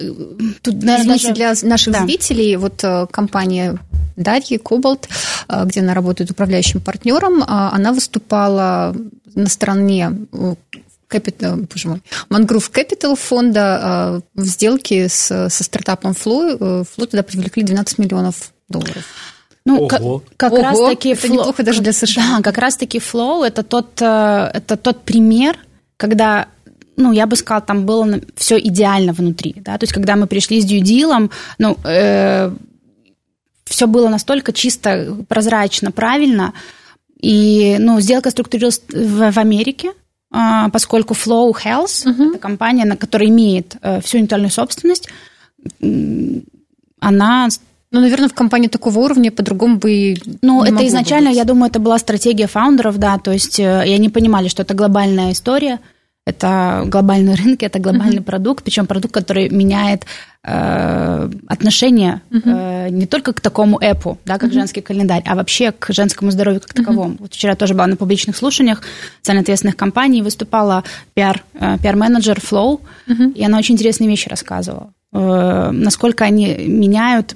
тут, 0.62 0.82
наверное, 0.82 1.16
Извините, 1.18 1.34
даже... 1.34 1.60
для 1.60 1.68
наших 1.68 1.92
да. 1.92 2.04
зрителей, 2.04 2.56
вот 2.56 2.82
э, 2.82 3.08
компания 3.10 3.78
Дарьи 4.16 4.56
Кобалт, 4.56 5.06
где 5.64 5.80
она 5.80 5.92
работает 5.92 6.30
управляющим 6.30 6.80
партнером, 6.80 7.44
она 7.46 7.92
выступала 7.92 8.96
на 9.34 9.46
стороне 9.46 10.12
Capital, 11.08 11.68
боже 11.72 11.88
мой, 11.88 12.02
Mangrove 12.30 12.70
Capital 12.72 13.16
фонда 13.16 14.22
в 14.34 14.44
сделке 14.44 15.08
с, 15.08 15.48
со 15.48 15.64
стартапом 15.64 16.12
Flow. 16.12 16.58
Flow 16.58 17.06
туда 17.06 17.22
привлекли 17.22 17.62
12 17.62 17.98
миллионов 17.98 18.52
долларов. 18.68 19.04
Ну, 19.66 19.78
Ого. 19.80 19.88
как, 19.88 20.00
как 20.36 20.52
Ого, 20.52 20.62
раз 20.62 20.78
таки 20.78 21.10
это 21.10 21.26
flow, 21.26 21.32
неплохо 21.32 21.62
даже 21.64 21.82
для 21.82 21.92
США. 21.92 22.36
Да, 22.36 22.42
как 22.42 22.56
раз 22.58 22.76
таки 22.76 22.98
Flow 22.98 23.44
это 23.44 23.64
тот, 23.64 24.00
э, 24.00 24.50
это 24.54 24.76
тот 24.76 25.02
пример, 25.02 25.58
когда 25.96 26.46
ну, 26.96 27.12
я 27.12 27.26
бы 27.26 27.36
сказала, 27.36 27.62
там 27.62 27.84
было 27.84 28.20
все 28.36 28.58
идеально 28.58 29.12
внутри, 29.12 29.54
да, 29.56 29.76
то 29.76 29.84
есть, 29.84 29.92
когда 29.92 30.16
мы 30.16 30.26
пришли 30.26 30.60
с 30.60 30.64
дьюдилом, 30.64 31.30
ну, 31.58 31.76
э, 31.84 32.50
все 33.64 33.86
было 33.86 34.08
настолько 34.08 34.52
чисто, 34.52 35.16
прозрачно, 35.28 35.90
правильно, 35.90 36.54
и, 37.20 37.76
ну, 37.78 38.00
сделка 38.00 38.30
структурировалась 38.30 38.80
в, 38.88 39.32
в 39.32 39.38
Америке, 39.38 39.90
а, 39.90 39.92
поскольку 40.30 41.14
Flow 41.14 41.52
Health 41.52 42.06
uh-huh. 42.06 42.30
это 42.30 42.38
компания, 42.38 42.84
на 42.84 42.96
которая 42.96 43.28
имеет 43.28 43.76
э, 43.82 44.00
всю 44.00 44.18
интеллектуальную 44.18 44.50
собственность, 44.50 45.08
она 47.00 47.48
ну, 47.92 48.00
наверное, 48.00 48.28
в 48.28 48.34
компании 48.34 48.68
такого 48.68 48.98
уровня 48.98 49.30
по-другому 49.30 49.76
бы 49.76 50.16
Ну, 50.42 50.64
это 50.64 50.86
изначально, 50.86 51.30
быть. 51.30 51.38
я 51.38 51.44
думаю, 51.44 51.70
это 51.70 51.78
была 51.78 51.98
стратегия 51.98 52.46
фаундеров, 52.46 52.98
да, 52.98 53.18
то 53.18 53.32
есть 53.32 53.60
э, 53.60 53.84
и 53.86 53.92
они 53.92 54.08
понимали, 54.08 54.48
что 54.48 54.62
это 54.62 54.74
глобальная 54.74 55.32
история, 55.32 55.78
это 56.26 56.82
глобальный 56.86 57.36
рынок, 57.36 57.62
это 57.62 57.78
глобальный 57.78 58.18
uh-huh. 58.18 58.24
продукт, 58.24 58.64
причем 58.64 58.86
продукт, 58.86 59.14
который 59.14 59.48
меняет 59.48 60.02
э, 60.02 60.06
отношение 60.46 62.22
uh-huh. 62.30 62.86
э, 62.86 62.90
не 62.90 63.06
только 63.06 63.32
к 63.32 63.40
такому 63.40 63.78
эпу, 63.80 64.18
да, 64.24 64.38
как 64.38 64.50
uh-huh. 64.50 64.54
женский 64.54 64.80
календарь, 64.80 65.22
а 65.26 65.34
вообще 65.34 65.72
к 65.72 65.92
женскому 65.92 66.30
здоровью 66.30 66.60
как 66.60 66.72
таковому. 66.72 67.14
Uh-huh. 67.14 67.22
Вот 67.22 67.34
вчера 67.34 67.56
тоже 67.56 67.74
была 67.74 67.88
на 67.88 67.96
публичных 67.96 68.36
слушаниях 68.36 68.82
социально 69.18 69.42
ответственных 69.42 69.76
компаний, 69.76 70.22
выступала 70.22 70.84
пиар, 71.14 71.42
э, 71.54 71.78
пиар-менеджер 71.82 72.38
Flow, 72.38 72.80
uh-huh. 73.08 73.32
и 73.32 73.44
она 73.44 73.58
очень 73.58 73.74
интересные 73.74 74.08
вещи 74.08 74.28
рассказывала. 74.28 74.92
Э, 75.12 75.70
насколько 75.72 76.24
они 76.24 76.54
меняют 76.68 77.34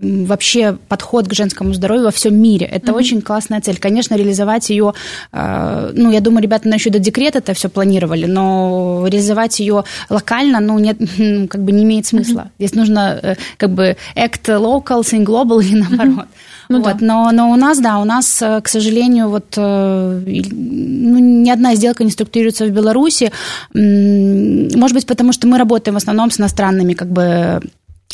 вообще 0.00 0.76
подход 0.88 1.28
к 1.28 1.34
женскому 1.34 1.74
здоровью 1.74 2.04
во 2.04 2.10
всем 2.10 2.34
мире. 2.34 2.66
Это 2.66 2.92
mm-hmm. 2.92 2.96
очень 2.96 3.22
классная 3.22 3.60
цель. 3.60 3.78
Конечно, 3.78 4.14
реализовать 4.14 4.70
ее, 4.70 4.94
э, 5.32 5.92
ну, 5.94 6.10
я 6.12 6.20
думаю, 6.20 6.42
ребята 6.42 6.68
еще 6.68 6.90
до 6.90 6.98
декрета 6.98 7.38
это 7.38 7.54
все 7.54 7.68
планировали, 7.68 8.26
но 8.26 9.04
реализовать 9.08 9.58
ее 9.60 9.84
локально, 10.08 10.60
ну, 10.60 10.78
нет, 10.78 10.98
как 11.50 11.62
бы 11.62 11.72
не 11.72 11.84
имеет 11.84 12.06
смысла. 12.06 12.40
Mm-hmm. 12.40 12.58
Здесь 12.58 12.74
нужно 12.74 13.18
э, 13.22 13.34
как 13.56 13.70
бы 13.70 13.96
act 14.14 14.46
local, 14.46 15.02
think 15.02 15.24
global 15.24 15.62
или 15.62 15.76
наоборот. 15.88 16.26
Mm-hmm. 16.26 16.68
Ну, 16.68 16.82
вот, 16.82 16.98
да. 16.98 17.06
но, 17.06 17.32
но 17.32 17.50
у 17.50 17.56
нас, 17.56 17.78
да, 17.78 17.98
у 17.98 18.04
нас, 18.04 18.42
э, 18.42 18.60
к 18.60 18.68
сожалению, 18.68 19.28
вот 19.28 19.56
ну, 19.56 21.18
ни 21.18 21.50
одна 21.50 21.74
сделка 21.74 22.04
не 22.04 22.10
структурируется 22.10 22.66
в 22.66 22.70
Беларуси. 22.70 23.32
Может 23.72 24.94
быть, 24.94 25.06
потому 25.06 25.32
что 25.32 25.46
мы 25.46 25.58
работаем 25.58 25.94
в 25.94 25.98
основном 25.98 26.30
с 26.30 26.38
иностранными 26.38 26.92
как 26.92 27.08
бы 27.08 27.60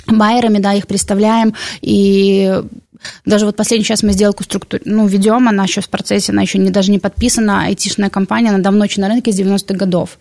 байерами, 0.08 0.60
да, 0.60 0.74
их 0.74 0.88
представляем, 0.88 1.54
и 1.82 2.62
даже 3.26 3.45
вот 3.45 3.56
последний 3.56 3.86
сейчас 3.86 4.04
мы 4.04 4.12
сделку 4.12 4.43
структур, 4.43 4.82
ну, 4.86 5.08
ведем, 5.08 5.48
она 5.48 5.63
еще 5.63 5.82
в 5.82 5.89
процессе, 5.89 6.32
она 6.32 6.41
еще 6.41 6.58
не, 6.58 6.69
даже 6.69 6.91
не 6.91 7.00
подписана, 7.00 7.65
айтишная 7.65 8.10
компания, 8.10 8.50
она 8.50 8.60
давно 8.60 8.84
очень 8.84 9.02
на 9.02 9.08
рынке 9.08 9.32
с 9.32 9.39
90-х 9.39 9.76
годов. 9.76 10.17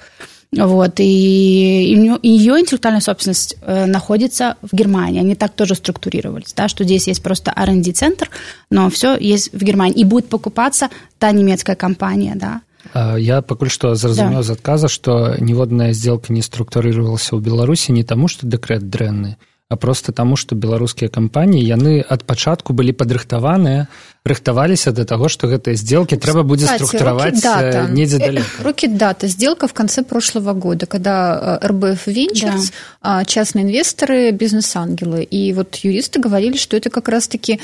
Вот, 0.51 0.99
и, 0.99 1.93
и 2.23 2.29
ее 2.29 2.59
интеллектуальная 2.59 3.03
собственность 3.03 3.57
э, 3.61 3.85
находится 3.85 4.57
в 4.63 4.75
Германии. 4.75 5.21
Они 5.21 5.35
так 5.35 5.53
тоже 5.53 5.75
структурировались, 5.75 6.55
да, 6.55 6.69
что 6.69 6.85
здесь 6.85 7.07
есть 7.07 7.23
просто 7.23 7.53
R&D-центр, 7.55 8.31
но 8.71 8.89
все 8.89 9.15
есть 9.19 9.53
в 9.53 9.63
Германии. 9.63 10.01
И 10.01 10.05
будет 10.05 10.31
покупаться 10.31 10.89
та 11.19 11.33
немецкая 11.33 11.77
компания, 11.77 12.33
да. 12.35 12.63
А, 12.95 13.17
я 13.17 13.43
пакуль 13.43 13.69
што 13.69 13.95
зразумеў 13.95 14.41
да. 14.41 14.43
з 14.43 14.51
адказа, 14.57 14.89
што 14.89 15.37
ніводная 15.39 15.93
сделка 15.93 16.33
не 16.33 16.41
структурировалася 16.41 17.37
ў 17.37 17.45
Беларусі 17.45 17.93
не 17.93 18.05
таму, 18.05 18.29
што 18.33 18.49
дэкрэт 18.49 18.89
дрэнны, 18.89 19.37
а 19.37 19.49
просто 19.77 20.13
таму 20.13 20.37
што 20.37 20.57
беларускія 20.57 21.13
кампаніі 21.13 21.61
яны 21.61 22.01
ад 22.01 22.25
пачатку 22.25 22.73
былі 22.73 22.97
падрыхтаваныя 22.97 23.87
рыхтаваліся 24.25 24.93
до 24.93 25.05
того 25.05 25.29
что 25.29 25.47
гэтыя 25.47 25.77
сделки 25.77 26.17
трэба 26.17 26.43
будет 26.43 26.71
структуровать 26.71 27.45
э, 27.45 27.87
недзе 27.93 28.17
э, 28.17 28.27
далеко 28.27 28.65
рокет 28.65 28.97
дата 28.97 29.29
сделка 29.29 29.69
в 29.69 29.75
конце 29.75 30.03
прошлого 30.03 30.55
года 30.55 30.87
когда 30.87 31.61
РБФ 31.63 32.09
Ventures 32.09 32.73
да. 33.03 33.25
частные 33.25 33.65
инвесторы 33.65 34.31
бизнес-ангелы 34.31 35.23
и 35.23 35.53
вот 35.53 35.77
юристы 35.77 36.19
говорили 36.19 36.57
что 36.57 36.77
это 36.77 36.89
как 36.89 37.09
раз-таки 37.09 37.61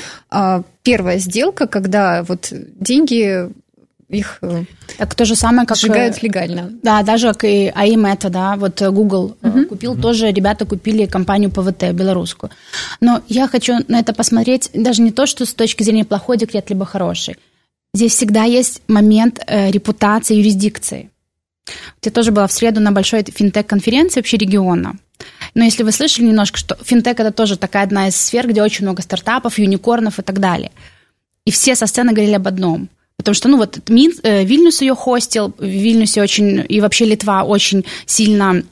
первая 0.83 1.17
сделка 1.17 1.65
когда 1.65 2.21
вот 2.21 2.53
деньги 2.79 3.49
их 4.10 4.38
э, 4.42 4.64
так 4.98 5.14
то 5.14 5.24
же 5.24 5.36
самое, 5.36 5.66
как... 5.66 5.76
Сжигают 5.76 6.22
легально. 6.22 6.70
Да, 6.82 7.02
даже 7.02 7.28
как 7.28 7.44
и 7.44 7.72
АИ 7.74 7.96
Мета, 7.96 8.28
да, 8.28 8.56
вот 8.56 8.82
Google 8.82 9.36
угу. 9.42 9.66
купил, 9.66 9.92
угу. 9.92 10.02
тоже 10.02 10.30
ребята 10.30 10.66
купили 10.66 11.06
компанию 11.06 11.50
ПВТ 11.50 11.92
белорусскую. 11.92 12.50
Но 13.00 13.22
я 13.28 13.48
хочу 13.48 13.74
на 13.88 14.00
это 14.00 14.12
посмотреть 14.12 14.70
даже 14.74 15.02
не 15.02 15.12
то, 15.12 15.26
что 15.26 15.46
с 15.46 15.54
точки 15.54 15.82
зрения 15.82 16.04
плохой 16.04 16.36
декрет, 16.36 16.70
либо 16.70 16.84
хороший. 16.84 17.36
Здесь 17.94 18.14
всегда 18.14 18.44
есть 18.44 18.82
момент 18.88 19.40
э, 19.46 19.70
репутации, 19.70 20.36
юрисдикции. 20.36 21.10
Я 22.02 22.10
тоже 22.10 22.32
была 22.32 22.46
в 22.46 22.52
среду 22.52 22.80
на 22.80 22.92
большой 22.92 23.22
финтех-конференции 23.22 24.20
вообще 24.20 24.36
региона. 24.36 24.96
Но 25.54 25.64
если 25.64 25.82
вы 25.82 25.92
слышали 25.92 26.26
немножко, 26.26 26.58
что 26.58 26.76
финтех 26.82 27.20
это 27.20 27.30
тоже 27.30 27.56
такая 27.56 27.84
одна 27.84 28.08
из 28.08 28.16
сфер, 28.16 28.48
где 28.48 28.62
очень 28.62 28.84
много 28.84 29.02
стартапов, 29.02 29.58
юникорнов 29.58 30.18
и 30.18 30.22
так 30.22 30.40
далее. 30.40 30.72
И 31.44 31.50
все 31.50 31.74
со 31.74 31.86
сцены 31.86 32.12
говорили 32.12 32.34
об 32.34 32.48
одном– 32.48 32.88
Потому 33.20 33.34
что, 33.34 33.48
ну, 33.48 33.58
вот 33.58 33.90
Мин, 33.90 34.12
э, 34.22 34.44
Вильнюс 34.44 34.80
ее 34.80 34.94
хостил, 34.94 35.52
в 35.58 35.64
Вильнюсе 35.64 36.22
очень, 36.22 36.64
и 36.66 36.80
вообще 36.80 37.04
Литва 37.04 37.44
очень 37.44 37.84
сильно 38.06 38.62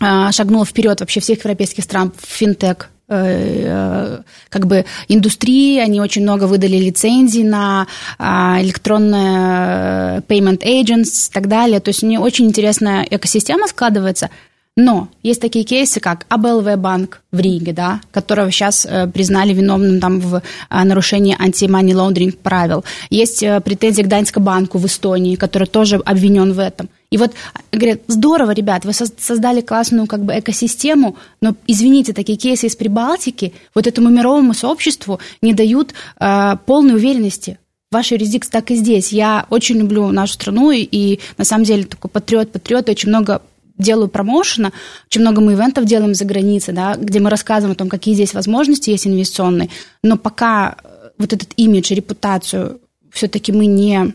э, 0.00 0.32
шагнула 0.32 0.66
вперед 0.66 1.00
вообще 1.00 1.20
всех 1.20 1.38
европейских 1.38 1.84
стран 1.84 2.12
в 2.14 2.26
финтех 2.26 2.90
э, 3.08 4.20
как 4.50 4.66
бы 4.66 4.84
индустрии, 5.08 5.78
они 5.78 6.02
очень 6.02 6.22
много 6.22 6.44
выдали 6.44 6.76
лицензий 6.76 7.42
на 7.42 7.86
электронные 8.18 10.20
payment 10.28 10.62
agents 10.62 11.30
и 11.30 11.32
так 11.32 11.48
далее. 11.48 11.80
То 11.80 11.88
есть 11.88 12.02
у 12.02 12.06
нее 12.06 12.20
очень 12.20 12.46
интересная 12.46 13.06
экосистема 13.08 13.66
складывается– 13.66 14.28
но 14.76 15.08
есть 15.22 15.40
такие 15.40 15.64
кейсы, 15.64 16.00
как 16.00 16.26
АБЛВ 16.28 16.76
банк 16.76 17.22
в 17.32 17.40
Риге, 17.40 17.72
да, 17.72 18.00
которого 18.10 18.50
сейчас 18.50 18.84
э, 18.84 19.06
признали 19.06 19.54
виновным 19.54 20.00
там, 20.00 20.20
в 20.20 20.36
э, 20.36 20.84
нарушении 20.84 21.34
анти-money 21.34 21.92
laundering 21.92 22.36
правил. 22.36 22.84
Есть 23.08 23.42
э, 23.42 23.60
претензии 23.62 24.02
к 24.02 24.08
Даньскому 24.08 24.44
банку 24.44 24.76
в 24.76 24.84
Эстонии, 24.84 25.36
который 25.36 25.66
тоже 25.66 25.96
обвинен 25.96 26.52
в 26.52 26.58
этом. 26.58 26.90
И 27.10 27.16
вот 27.16 27.32
говорят, 27.72 28.00
здорово, 28.08 28.50
ребят, 28.50 28.84
вы 28.84 28.92
создали 28.92 29.62
классную 29.62 30.06
как 30.06 30.22
бы 30.22 30.38
экосистему, 30.38 31.16
но, 31.40 31.54
извините, 31.66 32.12
такие 32.12 32.36
кейсы 32.36 32.66
из 32.66 32.76
Прибалтики 32.76 33.54
вот 33.74 33.86
этому 33.86 34.10
мировому 34.10 34.52
сообществу 34.52 35.20
не 35.40 35.54
дают 35.54 35.94
э, 36.20 36.56
полной 36.66 36.96
уверенности 36.96 37.58
вашей 37.90 38.14
юрисдикции, 38.14 38.50
так 38.50 38.70
и 38.70 38.74
здесь. 38.74 39.10
Я 39.10 39.46
очень 39.48 39.78
люблю 39.78 40.08
нашу 40.08 40.34
страну, 40.34 40.70
и, 40.70 40.80
и 40.82 41.20
на 41.38 41.44
самом 41.44 41.64
деле 41.64 41.84
такой 41.84 42.10
патриот-патриот, 42.10 42.90
очень 42.90 43.08
много 43.08 43.40
делаю 43.78 44.08
промоушена, 44.08 44.72
очень 45.08 45.20
много 45.20 45.40
мы 45.40 45.52
ивентов 45.54 45.84
делаем 45.84 46.14
за 46.14 46.24
границей, 46.24 46.74
да, 46.74 46.94
где 46.96 47.20
мы 47.20 47.30
рассказываем 47.30 47.72
о 47.72 47.78
том, 47.78 47.88
какие 47.88 48.14
здесь 48.14 48.34
возможности 48.34 48.90
есть 48.90 49.06
инвестиционные, 49.06 49.68
но 50.02 50.16
пока 50.16 50.76
э, 50.82 51.08
вот 51.18 51.32
этот 51.32 51.50
имидж, 51.56 51.92
репутацию 51.92 52.80
все-таки 53.12 53.52
мы 53.52 53.66
не 53.66 54.14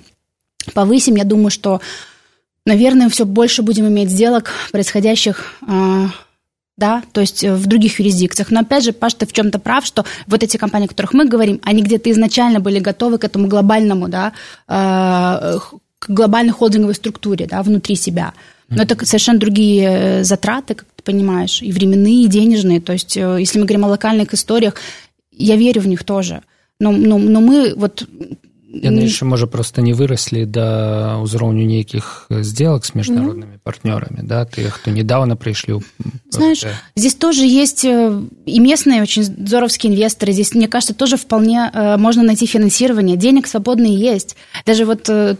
повысим, 0.74 1.16
я 1.16 1.24
думаю, 1.24 1.52
что, 1.52 1.82
наверное, 2.66 3.10
все 3.10 3.26
больше 3.26 3.62
будем 3.62 3.88
иметь 3.88 4.10
сделок, 4.10 4.52
происходящих 4.72 5.56
э, 5.68 6.06
да, 6.78 7.04
то 7.12 7.22
есть 7.22 7.44
э, 7.44 7.54
в 7.54 7.68
других 7.68 8.00
юрисдикциях. 8.00 8.50
Но 8.50 8.62
опять 8.62 8.84
же, 8.84 8.94
Паш, 8.94 9.14
ты 9.14 9.28
в 9.28 9.34
чем-то 9.34 9.60
прав, 9.60 9.86
что 9.86 10.06
вот 10.26 10.42
эти 10.42 10.58
компании, 10.58 10.88
о 10.88 10.90
которых 10.90 11.14
мы 11.14 11.26
говорим, 11.26 11.60
они 11.64 11.84
где-то 11.84 12.10
изначально 12.12 12.60
были 12.60 12.80
готовы 12.80 13.20
к 13.20 13.24
этому 13.24 13.48
глобальному, 13.48 14.08
да, 14.08 14.34
к 16.02 16.10
глобальной 16.10 16.52
холдинговой 16.52 16.96
структуре, 16.96 17.46
да, 17.46 17.62
внутри 17.62 17.96
себя. 17.96 18.34
Но 18.72 18.84
это 18.84 19.06
совершенно 19.06 19.40
другие 19.40 19.90
э, 19.90 20.24
затраты, 20.24 20.76
как 20.76 20.88
ты 20.96 21.04
понимаешь, 21.04 21.62
и 21.62 21.72
временные, 21.72 22.24
и 22.24 22.28
денежные. 22.28 22.80
То 22.80 22.94
есть, 22.94 23.18
э, 23.18 23.38
если 23.40 23.60
мы 23.60 23.66
говорим 23.66 23.86
о 23.86 23.90
локальных 23.90 24.34
историях, 24.34 24.76
я 25.32 25.58
верю 25.58 25.82
в 25.82 25.88
них 25.88 26.04
тоже. 26.04 26.42
Но, 26.80 26.92
но, 26.92 27.18
но 27.18 27.42
мы 27.42 27.74
вот 27.76 28.08
яны 28.71 29.07
яшчэ 29.07 29.25
можа 29.25 29.47
просто 29.47 29.83
не 29.83 29.95
выраслі 29.95 30.45
да 30.45 31.19
ўзроўню 31.23 31.65
нейкіх 31.65 32.27
сделак 32.31 32.85
с 32.85 32.95
международными 32.95 33.57
mm-hmm. 33.57 33.65
партнерами 33.65 34.21
да 34.23 34.45
тых 34.45 34.83
хто 34.83 34.91
недавно 34.91 35.37
прыйшлі 35.37 35.81
знаешь 36.31 36.65
здесь 36.97 37.15
тоже 37.15 37.47
есть 37.47 37.85
э, 37.85 38.21
и 38.45 38.59
местные 38.59 39.03
очень 39.03 39.23
здоровские 39.23 39.93
инвесторы 39.93 40.33
здесь 40.33 40.55
мне 40.55 40.69
кажется 40.69 40.95
тоже 40.95 41.17
вполне 41.17 41.71
э, 41.73 41.97
можно 41.97 42.23
найти 42.23 42.47
финансирование 42.47 43.17
денег 43.17 43.47
свободные 43.47 43.95
есть 43.95 44.37
даже 44.67 44.85
вот 44.85 45.09
э, 45.09 45.37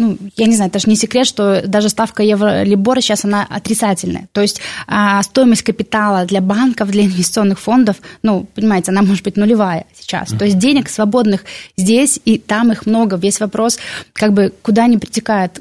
ну, 0.00 0.16
я 0.36 0.46
не 0.46 0.56
знаю, 0.56 0.70
это 0.70 0.78
же 0.78 0.88
не 0.88 0.96
секрет, 0.96 1.26
что 1.26 1.62
даже 1.66 1.90
ставка 1.90 2.22
евро-либора 2.22 3.00
сейчас 3.00 3.24
она 3.24 3.46
отрицательная. 3.48 4.28
То 4.32 4.40
есть 4.40 4.60
а, 4.86 5.22
стоимость 5.22 5.62
капитала 5.62 6.24
для 6.24 6.40
банков, 6.40 6.90
для 6.90 7.04
инвестиционных 7.04 7.60
фондов, 7.60 7.96
ну, 8.22 8.46
понимаете, 8.54 8.92
она 8.92 9.02
может 9.02 9.24
быть 9.24 9.36
нулевая 9.36 9.84
сейчас. 9.98 10.30
То 10.30 10.46
есть 10.46 10.58
денег 10.58 10.88
свободных 10.88 11.44
здесь 11.76 12.18
и 12.24 12.38
там 12.38 12.72
их 12.75 12.85
много. 12.85 13.17
Весь 13.17 13.39
вопрос, 13.39 13.79
как 14.13 14.33
бы, 14.33 14.53
куда 14.61 14.83
они 14.83 14.97
притекают, 14.97 15.59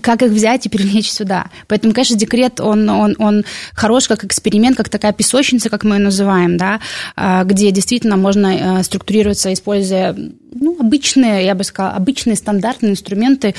как 0.00 0.22
их 0.22 0.30
взять 0.30 0.66
и 0.66 0.68
перелечь 0.68 1.10
сюда. 1.10 1.46
Поэтому, 1.68 1.92
конечно, 1.92 2.16
декрет, 2.16 2.60
он, 2.60 2.88
он, 2.88 3.14
он 3.18 3.44
хорош 3.74 4.08
как 4.08 4.24
эксперимент, 4.24 4.76
как 4.76 4.88
такая 4.88 5.12
песочница, 5.12 5.68
как 5.68 5.84
мы 5.84 5.96
ее 5.96 6.02
называем, 6.02 6.56
да, 6.56 6.80
а, 7.14 7.44
где 7.44 7.70
действительно 7.70 8.16
можно 8.16 8.78
э, 8.78 8.82
структурироваться, 8.82 9.52
используя 9.52 10.16
ну, 10.54 10.76
обычные, 10.80 11.44
я 11.44 11.54
бы 11.54 11.64
сказала, 11.64 11.94
обычные 11.94 12.36
стандартные 12.36 12.92
инструменты 12.92 13.54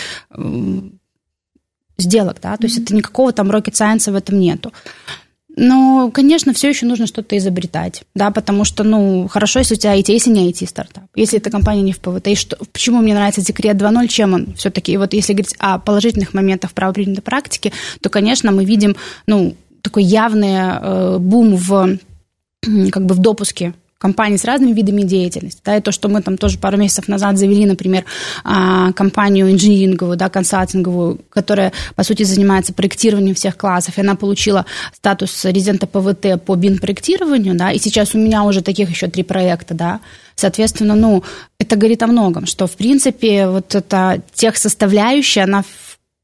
сделок, 1.97 2.37
да, 2.41 2.57
то 2.57 2.65
есть 2.65 2.79
mm-hmm. 2.79 2.83
это 2.83 2.95
никакого 2.95 3.31
там 3.31 3.51
rocket 3.51 3.73
science 3.73 4.11
в 4.11 4.15
этом 4.15 4.39
нету. 4.39 4.73
Но, 5.55 6.09
конечно, 6.11 6.53
все 6.53 6.69
еще 6.69 6.85
нужно 6.85 7.05
что-то 7.05 7.37
изобретать, 7.37 8.03
да, 8.15 8.31
потому 8.31 8.65
что, 8.65 8.83
ну, 8.83 9.27
хорошо, 9.27 9.59
если 9.59 9.75
у 9.75 9.77
тебя 9.77 9.95
IT, 9.95 10.11
если 10.11 10.31
не 10.31 10.51
IT-стартап, 10.51 11.03
если 11.15 11.37
эта 11.37 11.51
компания 11.51 11.83
не 11.83 11.91
в 11.93 11.99
ПВТ. 11.99 12.27
И 12.29 12.35
что, 12.35 12.57
почему 12.71 13.01
мне 13.01 13.13
нравится 13.13 13.41
Декрет 13.41 13.77
2.0, 13.77 14.07
чем 14.07 14.33
он 14.33 14.55
все-таки? 14.55 14.91
И 14.93 14.97
вот 14.97 15.13
если 15.13 15.33
говорить 15.33 15.55
о 15.59 15.77
положительных 15.77 16.33
моментах 16.33 16.73
правопринятой 16.73 17.21
практики, 17.21 17.71
то, 18.01 18.09
конечно, 18.09 18.51
мы 18.51 18.65
видим, 18.65 18.95
ну, 19.27 19.55
такой 19.83 20.03
явный 20.03 20.55
э, 20.55 21.17
бум 21.19 21.55
в 21.55 21.99
как 22.91 23.05
бы 23.05 23.13
в 23.13 23.19
допуске 23.19 23.73
компаний 24.03 24.37
с 24.37 24.43
разными 24.43 24.73
видами 24.73 25.03
деятельности. 25.03 25.61
Да, 25.63 25.77
и 25.77 25.81
то, 25.81 25.93
что 25.93 26.09
мы 26.09 26.21
там 26.21 26.37
тоже 26.37 26.57
пару 26.57 26.75
месяцев 26.75 27.07
назад 27.07 27.37
завели, 27.37 27.65
например, 27.65 28.03
а, 28.43 28.91
компанию 28.91 29.49
инжиниринговую, 29.49 30.17
да, 30.17 30.27
консалтинговую, 30.27 31.21
которая, 31.29 31.71
по 31.95 32.03
сути, 32.03 32.23
занимается 32.23 32.73
проектированием 32.73 33.33
всех 33.33 33.55
классов, 33.55 33.97
и 33.97 34.01
она 34.01 34.15
получила 34.15 34.65
статус 34.93 35.45
резидента 35.45 35.87
ПВТ 35.87 36.43
по 36.43 36.55
БИН-проектированию, 36.55 37.55
да, 37.55 37.71
и 37.71 37.79
сейчас 37.79 38.13
у 38.13 38.17
меня 38.17 38.43
уже 38.43 38.61
таких 38.61 38.89
еще 38.89 39.07
три 39.07 39.23
проекта, 39.23 39.73
да, 39.73 40.01
соответственно, 40.35 40.95
ну, 40.95 41.23
это 41.57 41.77
говорит 41.77 42.03
о 42.03 42.07
многом, 42.07 42.45
что, 42.45 42.67
в 42.67 42.75
принципе, 42.75 43.47
вот 43.47 43.73
эта 43.73 44.21
тех 44.33 44.57
составляющая, 44.57 45.43
она, 45.43 45.63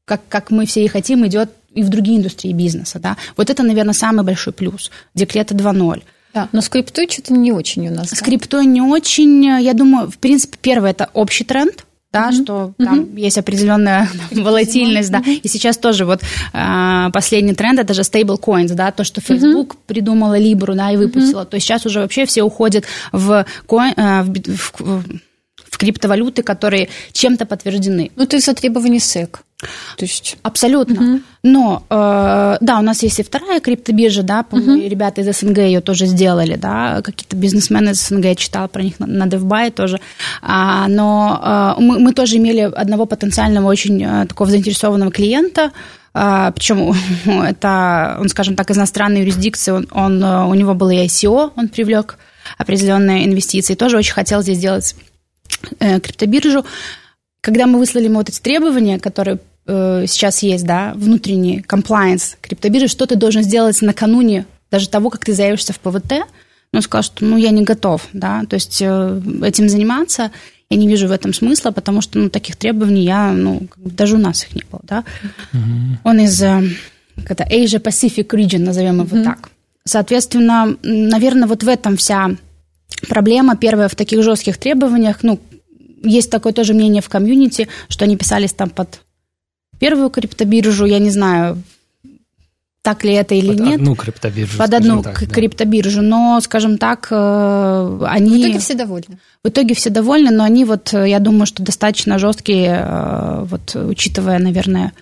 как, 0.04 0.20
как 0.28 0.50
мы 0.50 0.66
все 0.66 0.84
и 0.84 0.88
хотим, 0.88 1.26
идет 1.26 1.48
и 1.72 1.82
в 1.82 1.88
другие 1.88 2.18
индустрии 2.18 2.52
бизнеса, 2.52 2.98
да. 2.98 3.16
Вот 3.38 3.48
это, 3.48 3.62
наверное, 3.62 3.94
самый 3.94 4.22
большой 4.22 4.52
плюс 4.52 4.90
декрета 5.14 5.54
2.0. 5.54 6.02
Да, 6.32 6.48
но 6.52 6.60
с 6.60 6.68
криптой 6.68 7.08
что-то 7.10 7.32
не 7.32 7.52
очень 7.52 7.88
у 7.88 7.92
нас. 7.92 8.10
С 8.10 8.18
да? 8.20 8.24
криптой 8.24 8.66
не 8.66 8.80
очень. 8.80 9.44
Я 9.44 9.74
думаю, 9.74 10.10
в 10.10 10.18
принципе, 10.18 10.58
первое 10.60 10.90
это 10.90 11.10
общий 11.12 11.44
тренд 11.44 11.84
да, 12.12 12.30
mm-hmm. 12.30 12.42
что 12.42 12.72
там 12.76 13.00
mm-hmm. 13.00 13.20
есть 13.20 13.38
определенная 13.38 14.08
волатильность, 14.32 15.10
да. 15.10 15.22
И 15.26 15.46
сейчас 15.46 15.78
тоже 15.78 16.04
вот 16.04 16.20
э, 16.52 17.06
последний 17.12 17.54
тренд 17.54 17.78
это 17.78 17.94
же 17.94 18.02
stablecoins, 18.02 18.74
да, 18.74 18.90
то, 18.90 19.04
что 19.04 19.20
Facebook 19.20 19.74
mm-hmm. 19.74 19.78
придумала 19.86 20.38
Libra, 20.38 20.74
да, 20.74 20.90
и 20.90 20.96
выпустила. 20.96 21.42
Mm-hmm. 21.42 21.50
То 21.50 21.54
есть 21.54 21.66
сейчас 21.66 21.86
уже 21.86 22.00
вообще 22.00 22.26
все 22.26 22.42
уходят 22.42 22.84
в, 23.12 23.46
коин, 23.68 23.94
э, 23.96 24.22
в, 24.22 24.72
в 24.80 25.04
криптовалюты, 25.80 26.42
которые 26.42 26.90
чем-то 27.12 27.46
подтверждены. 27.46 28.10
Ну, 28.14 28.26
то 28.26 28.36
есть 28.36 28.54
требований 28.54 28.98
SEC. 28.98 29.38
То 29.96 30.04
есть 30.04 30.36
абсолютно. 30.42 31.00
Угу. 31.00 31.20
Но 31.42 31.82
э, 31.88 32.56
да, 32.60 32.78
у 32.78 32.82
нас 32.82 33.02
есть 33.02 33.18
и 33.18 33.22
вторая 33.22 33.60
криптобиржа, 33.60 34.22
да, 34.22 34.44
угу. 34.50 34.76
ребята 34.76 35.22
из 35.22 35.38
СНГ 35.38 35.58
ее 35.58 35.80
тоже 35.80 36.06
сделали, 36.06 36.56
да, 36.56 37.00
какие-то 37.02 37.36
бизнесмены 37.36 37.90
из 37.90 38.06
СНГ 38.06 38.24
я 38.24 38.34
читала 38.34 38.68
про 38.68 38.82
них 38.82 39.00
на, 39.00 39.06
на 39.06 39.26
DevBuy 39.26 39.70
тоже. 39.70 40.00
А, 40.42 40.86
но 40.88 41.76
э, 41.78 41.82
мы, 41.82 41.98
мы 41.98 42.12
тоже 42.12 42.36
имели 42.36 42.60
одного 42.60 43.06
потенциального 43.06 43.68
очень 43.68 44.02
э, 44.02 44.26
такого 44.26 44.50
заинтересованного 44.50 45.10
клиента. 45.10 45.72
Uh, 46.12 46.50
причем 46.52 46.92
это, 47.44 48.16
он, 48.20 48.28
скажем 48.28 48.56
так, 48.56 48.68
из 48.68 48.76
иностранной 48.76 49.20
юрисдикции, 49.20 49.70
он, 49.70 49.86
он, 49.92 50.20
э, 50.20 50.44
у 50.44 50.54
него 50.54 50.74
было 50.74 50.90
и 50.90 51.06
ICO, 51.06 51.52
он 51.54 51.68
привлек 51.68 52.18
определенные 52.58 53.26
инвестиции, 53.26 53.76
тоже 53.76 53.96
очень 53.96 54.14
хотел 54.14 54.42
здесь 54.42 54.58
сделать 54.58 54.96
криптобиржу. 55.78 56.64
Когда 57.40 57.66
мы 57.66 57.78
выслали 57.78 58.04
ему 58.04 58.18
вот 58.18 58.28
эти 58.28 58.40
требования, 58.40 58.98
которые 58.98 59.38
э, 59.66 60.04
сейчас 60.06 60.42
есть, 60.42 60.66
да, 60.66 60.92
внутренний 60.94 61.60
compliance 61.60 62.36
криптобиржи, 62.40 62.88
что 62.88 63.06
ты 63.06 63.16
должен 63.16 63.42
сделать 63.42 63.80
накануне 63.82 64.46
даже 64.70 64.88
того, 64.88 65.10
как 65.10 65.24
ты 65.24 65.32
заявишься 65.32 65.72
в 65.72 65.80
ПВТ, 65.80 66.12
но 66.72 66.78
он 66.78 66.82
сказал, 66.82 67.02
что 67.02 67.24
ну, 67.24 67.36
я 67.36 67.50
не 67.50 67.62
готов, 67.62 68.06
да, 68.12 68.44
то 68.48 68.54
есть 68.54 68.80
э, 68.82 69.20
этим 69.42 69.68
заниматься 69.68 70.30
я 70.70 70.76
не 70.76 70.86
вижу 70.86 71.08
в 71.08 71.12
этом 71.12 71.34
смысла, 71.34 71.72
потому 71.72 72.00
что 72.00 72.18
ну, 72.18 72.30
таких 72.30 72.54
требований 72.54 73.02
я, 73.02 73.32
ну, 73.32 73.62
даже 73.76 74.14
у 74.14 74.18
нас 74.18 74.44
их 74.44 74.54
не 74.54 74.62
было, 74.70 74.80
да. 74.84 75.04
Mm-hmm. 75.52 75.96
Он 76.04 76.20
из 76.20 76.40
э, 76.40 76.62
это 77.28 77.42
Asia 77.42 77.82
Pacific 77.82 78.28
Region, 78.28 78.60
назовем 78.60 79.02
его 79.02 79.16
mm-hmm. 79.16 79.24
так. 79.24 79.50
Соответственно, 79.84 80.76
наверное, 80.82 81.48
вот 81.48 81.64
в 81.64 81.68
этом 81.68 81.96
вся 81.96 82.30
проблема. 83.08 83.56
Первая 83.56 83.88
в 83.88 83.96
таких 83.96 84.22
жестких 84.22 84.58
требованиях, 84.58 85.22
ну, 85.22 85.40
есть 86.02 86.30
такое 86.30 86.52
тоже 86.52 86.74
мнение 86.74 87.02
в 87.02 87.08
комьюнити, 87.08 87.68
что 87.88 88.04
они 88.04 88.16
писались 88.16 88.52
там 88.52 88.70
под 88.70 89.00
первую 89.78 90.10
криптобиржу, 90.10 90.84
я 90.86 90.98
не 90.98 91.10
знаю, 91.10 91.62
так 92.82 93.04
ли 93.04 93.12
это 93.12 93.34
или 93.34 93.48
под 93.48 93.60
нет. 93.60 93.80
одну 93.80 93.94
криптобиржу. 93.94 94.58
Под 94.58 94.74
одну 94.74 95.02
так, 95.02 95.18
криптобиржу, 95.18 96.00
да. 96.00 96.06
но, 96.06 96.40
скажем 96.40 96.78
так, 96.78 97.08
э, 97.10 98.00
они... 98.06 98.30
В 98.30 98.40
итоге 98.40 98.58
все 98.58 98.74
довольны. 98.74 99.18
В 99.44 99.48
итоге 99.48 99.74
все 99.74 99.90
довольны, 99.90 100.30
но 100.30 100.44
они 100.44 100.64
вот, 100.64 100.92
я 100.92 101.18
думаю, 101.18 101.46
что 101.46 101.62
достаточно 101.62 102.18
жесткие, 102.18 102.82
э, 102.82 103.44
вот, 103.44 103.74
учитывая, 103.74 104.38
наверное, 104.38 104.92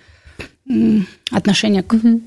отношение 1.31 1.83
к, 1.83 1.93
угу. 1.93 2.21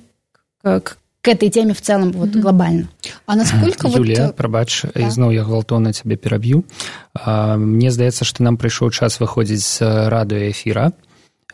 к, 0.62 0.80
к, 0.80 0.96
к 1.22 1.28
этой 1.28 1.50
теме 1.50 1.72
в 1.72 1.80
целом 1.80 2.10
вот, 2.12 2.30
глобально. 2.30 2.88
А 3.26 3.36
насколько 3.36 3.86
Юлія, 3.88 4.26
вот... 4.26 4.36
прабач, 4.36 4.82
да. 4.82 5.06
ізноў 5.06 5.30
я 5.30 5.46
гвалтоўна 5.46 5.94
цябе 5.94 6.16
пераб'ю. 6.18 6.66
Мне 7.14 7.90
здаецца, 7.94 8.26
што 8.26 8.42
нам 8.42 8.58
прыйшоў 8.58 8.90
час 8.90 9.22
выходзіць 9.22 9.62
з 9.62 10.10
радыёэфіра. 10.10 10.92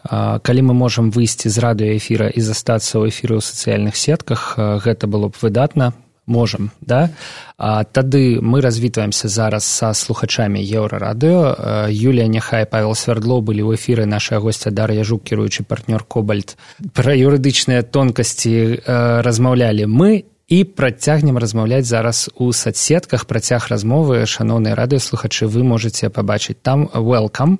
Калі 0.09 0.61
мы 0.63 0.73
можам 0.73 1.13
выйсці 1.13 1.53
з 1.53 1.59
радыёэфіра 1.61 2.33
і 2.33 2.41
застацца 2.41 2.97
ў 2.97 3.13
эфіры 3.13 3.37
ў 3.37 3.43
сацыяльных 3.45 3.93
сетках, 3.93 4.57
гэта 4.57 5.05
было 5.05 5.29
б 5.29 5.37
выдатна 5.37 5.93
можам 6.29 6.71
да? 6.81 7.11
А 7.57 7.83
тады 7.85 8.39
мы 8.41 8.61
развітваемся 8.61 9.29
зараз 9.29 9.65
са 9.65 9.95
слухачамі 9.95 10.63
еўрарадыо 10.63 11.89
Юлія 11.91 12.29
няхай 12.29 12.67
павел 12.71 12.95
свярдло 12.95 13.41
былі 13.41 13.67
ў 13.67 13.75
эфіры 13.75 14.07
наша 14.07 14.39
госця 14.39 14.71
дар'я 14.71 15.03
жук 15.03 15.25
кіруючы 15.25 15.65
партнёр 15.65 16.05
кобальт. 16.05 16.57
Пра 16.95 17.17
юрыдычныя 17.17 17.83
тонкасці 17.83 18.85
размаўлялі 19.27 19.89
мы 19.89 20.29
і 20.49 20.65
працягнем 20.65 21.37
размаўляць 21.39 21.85
зараз 21.85 22.31
у 22.37 22.53
соцсетках 22.53 23.27
працяг 23.27 23.69
размовы 23.69 24.25
шаноўныя 24.25 24.75
радыёслухачы 24.75 25.47
вы 25.47 25.63
можете 25.63 26.09
пабачыць 26.09 26.57
там. 26.63 26.89
Welcome 26.95 27.59